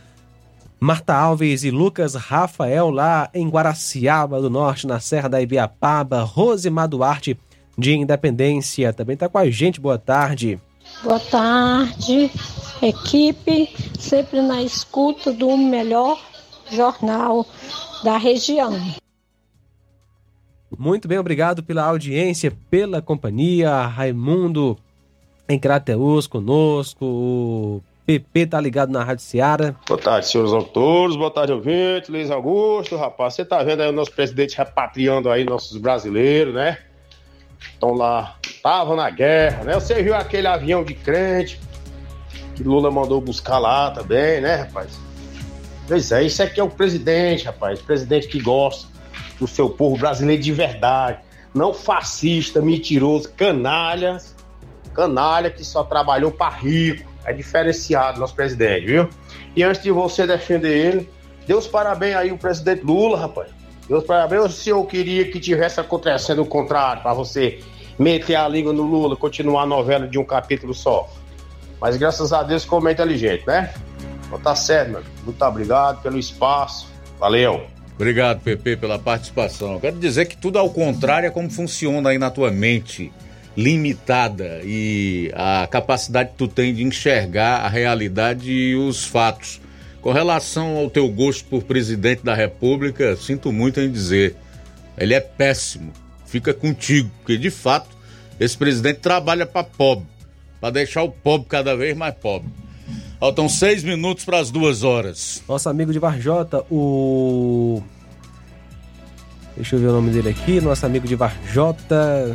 [0.81, 6.23] Marta Alves e Lucas Rafael, lá em Guaraciaba do Norte, na Serra da Ibiapaba.
[6.23, 7.39] Rosemar Duarte,
[7.79, 9.81] de Independência, também está com a gente.
[9.81, 10.59] Boa tarde.
[11.05, 12.29] Boa tarde,
[12.83, 13.73] equipe.
[14.01, 16.19] Sempre na escuta do melhor
[16.73, 17.47] jornal
[18.03, 18.73] da região.
[20.79, 23.87] Muito bem, obrigado pela audiência, pela companhia.
[23.87, 24.79] Raimundo
[25.49, 27.05] em Crateus conosco.
[27.05, 29.77] O PP tá ligado na Rádio Seara.
[29.87, 31.17] Boa tarde, senhores autores.
[31.17, 32.09] Boa tarde, ouvintes.
[32.09, 33.35] Luiz Augusto, rapaz.
[33.35, 36.79] Você tá vendo aí o nosso presidente repatriando aí nossos brasileiros, né?
[37.61, 39.75] Estão lá, estavam na guerra, né?
[39.75, 41.61] Você viu aquele avião de crente
[42.55, 44.99] que Lula mandou buscar lá também, né, rapaz?
[45.91, 47.83] Pois é, isso aqui é o presidente, rapaz.
[47.83, 48.87] Presidente que gosta
[49.41, 51.19] do seu povo brasileiro de verdade.
[51.53, 54.37] Não fascista, mentiroso, canalhas
[54.95, 57.11] canalha que só trabalhou para rico.
[57.25, 59.09] É diferenciado nosso presidente, viu?
[59.57, 61.11] E antes de você defender ele,
[61.45, 63.51] Deus parabéns aí o presidente Lula, rapaz.
[63.89, 64.45] Deus parabéns.
[64.45, 67.59] O senhor queria que tivesse acontecendo o contrário, para você
[67.99, 71.11] meter a língua no Lula, continuar a novela de um capítulo só.
[71.81, 73.75] Mas graças a Deus ficou meio inteligente, né?
[74.31, 75.07] Então tá certo, mano.
[75.25, 76.89] Muito obrigado pelo espaço.
[77.19, 77.67] Valeu.
[77.97, 79.81] Obrigado, Pepe, pela participação.
[79.81, 83.13] Quero dizer que tudo ao contrário é como funciona aí na tua mente
[83.57, 89.61] limitada e a capacidade que tu tem de enxergar a realidade e os fatos.
[90.01, 94.37] Com relação ao teu gosto por presidente da República, sinto muito em dizer,
[94.97, 95.93] ele é péssimo.
[96.25, 97.89] Fica contigo, porque de fato
[98.39, 100.07] esse presidente trabalha para pobre,
[100.61, 102.49] para deixar o pobre cada vez mais pobre.
[103.21, 105.43] Faltam seis minutos para as duas horas.
[105.47, 107.83] Nosso amigo de Varjota, o.
[109.55, 110.59] Deixa eu ver o nome dele aqui.
[110.59, 112.35] Nosso amigo de Varjota.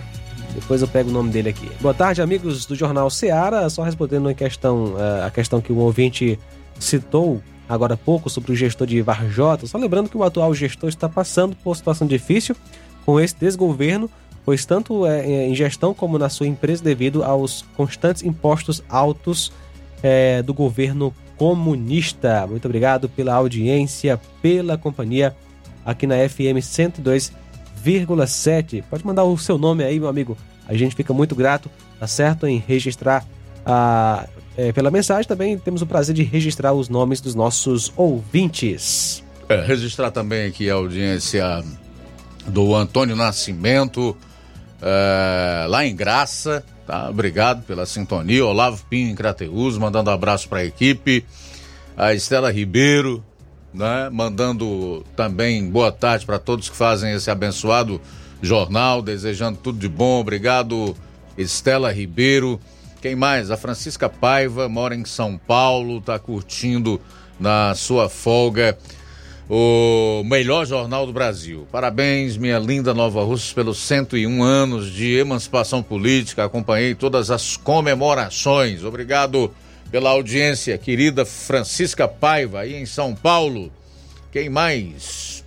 [0.53, 1.67] Depois eu pego o nome dele aqui.
[1.81, 3.67] Boa tarde, amigos do Jornal Seara.
[3.67, 6.37] Só respondendo a questão, eh, a questão que o ouvinte
[6.79, 9.65] citou agora há pouco sobre o gestor de Varjota.
[9.65, 12.55] Só lembrando que o atual gestor está passando por situação difícil
[13.07, 14.07] com esse desgoverno,
[14.45, 19.51] pois tanto em gestão como na sua empresa devido aos constantes impostos altos
[20.05, 22.45] é, do governo comunista.
[22.45, 25.35] Muito obrigado pela audiência, pela companhia
[25.83, 28.83] aqui na FM 102,7.
[28.87, 30.37] Pode mandar o seu nome aí, meu amigo.
[30.67, 33.25] A gente fica muito grato, tá certo, em registrar
[33.65, 35.27] a, é, pela mensagem.
[35.27, 39.23] Também temos o prazer de registrar os nomes dos nossos ouvintes.
[39.49, 41.63] É, registrar também aqui a audiência
[42.45, 44.15] do Antônio Nascimento,
[44.83, 47.09] é, lá em Graça, tá?
[47.09, 48.45] Obrigado pela sintonia.
[48.45, 51.25] Olavo Pinho em Crateus, mandando abraço para a equipe.
[51.97, 53.23] A Estela Ribeiro,
[53.73, 54.09] né?
[54.11, 57.99] Mandando também boa tarde para todos que fazem esse abençoado
[58.41, 60.19] jornal, desejando tudo de bom.
[60.19, 60.95] Obrigado,
[61.37, 62.59] Estela Ribeiro.
[63.01, 63.51] Quem mais?
[63.51, 66.99] A Francisca Paiva, mora em São Paulo, tá curtindo
[67.39, 68.77] na sua folga
[69.49, 71.67] o melhor jornal do Brasil.
[71.71, 76.45] Parabéns, minha linda Nova Russa, pelos 101 anos de emancipação política.
[76.45, 78.83] Acompanhei todas as comemorações.
[78.83, 79.53] Obrigado
[79.91, 83.71] pela audiência, querida Francisca Paiva, aí em São Paulo.
[84.31, 85.43] Quem mais?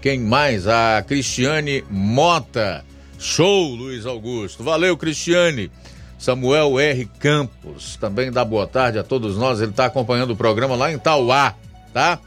[0.00, 0.66] Quem mais?
[0.66, 2.84] A Cristiane Mota.
[3.18, 4.62] Show, Luiz Augusto.
[4.62, 5.70] Valeu, Cristiane.
[6.18, 7.04] Samuel R.
[7.18, 9.60] Campos também dá boa tarde a todos nós.
[9.60, 11.54] Ele está acompanhando o programa lá em Tauá,
[11.92, 12.18] tá?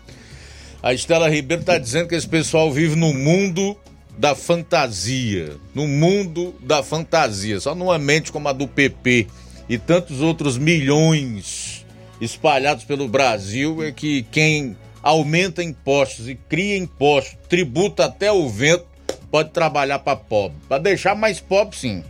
[0.84, 3.78] A Estela Ribeiro está dizendo que esse pessoal vive no mundo
[4.18, 5.56] da fantasia.
[5.76, 7.60] No mundo da fantasia.
[7.60, 9.28] Só numa mente como a do PP
[9.70, 11.86] e tantos outros milhões
[12.20, 18.86] espalhados pelo Brasil é que quem aumenta impostos e cria impostos, tributa até o vento,
[19.30, 20.58] pode trabalhar para pobre.
[20.68, 22.04] Para deixar mais pobre, sim.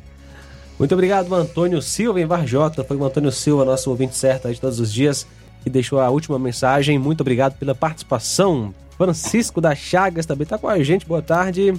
[0.80, 2.84] Muito obrigado, Antônio Silva em Varjota.
[2.84, 5.28] Foi o Antônio Silva, nosso ouvinte certo aí de todos os dias,
[5.64, 6.98] que deixou a última mensagem.
[6.98, 8.74] Muito obrigado pela participação.
[8.98, 11.06] Francisco da Chagas também está com a gente.
[11.06, 11.74] Boa tarde.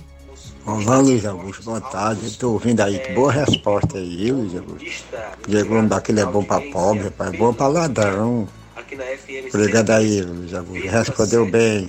[0.64, 2.26] Olá, Luiz Augusto, boa tarde.
[2.26, 5.04] Estou ouvindo aí, que boa resposta aí, Luiz Augusto.
[5.48, 8.48] Diego Lomba daquele é bom para pobre, rapaz, é bom para ladrão.
[9.48, 10.88] Obrigado aí, Luiz Augusto.
[10.88, 11.88] Respondeu bem.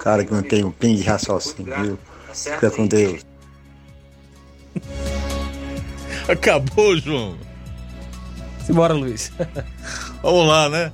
[0.00, 1.98] Cara que não tem um ping de raciocínio, viu?
[2.32, 3.24] Fica com Deus.
[6.28, 7.36] Acabou, João.
[8.64, 9.32] Simbora, Luiz.
[10.22, 10.92] Vamos lá, né?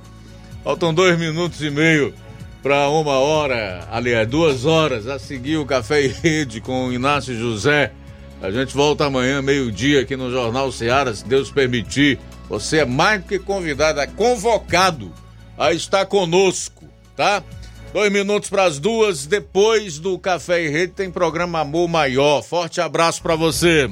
[0.67, 2.13] Faltam dois minutos e meio
[2.61, 7.33] para uma hora, aliás, duas horas a seguir o Café e Rede com o Inácio
[7.39, 7.93] José.
[8.41, 12.19] A gente volta amanhã, meio-dia, aqui no Jornal Seara, se Deus permitir.
[12.49, 15.09] Você é mais do que convidado, é convocado
[15.57, 16.83] a estar conosco,
[17.15, 17.41] tá?
[17.93, 22.43] Dois minutos para as duas, depois do Café e Rede tem programa Amor Maior.
[22.43, 23.89] Forte abraço para você.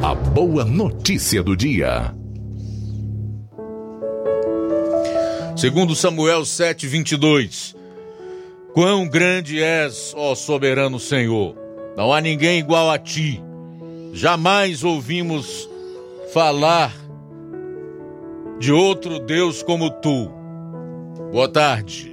[0.00, 2.14] A boa notícia do dia.
[5.60, 7.76] Segundo Samuel 7:22.
[8.72, 11.54] Quão grande és, ó soberano Senhor!
[11.98, 13.42] Não há ninguém igual a ti.
[14.14, 15.68] Jamais ouvimos
[16.32, 16.94] falar
[18.58, 20.30] de outro Deus como tu.
[21.30, 22.10] Boa tarde.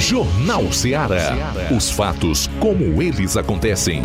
[0.00, 1.54] Jornal Ceará.
[1.70, 4.02] Os fatos como eles acontecem.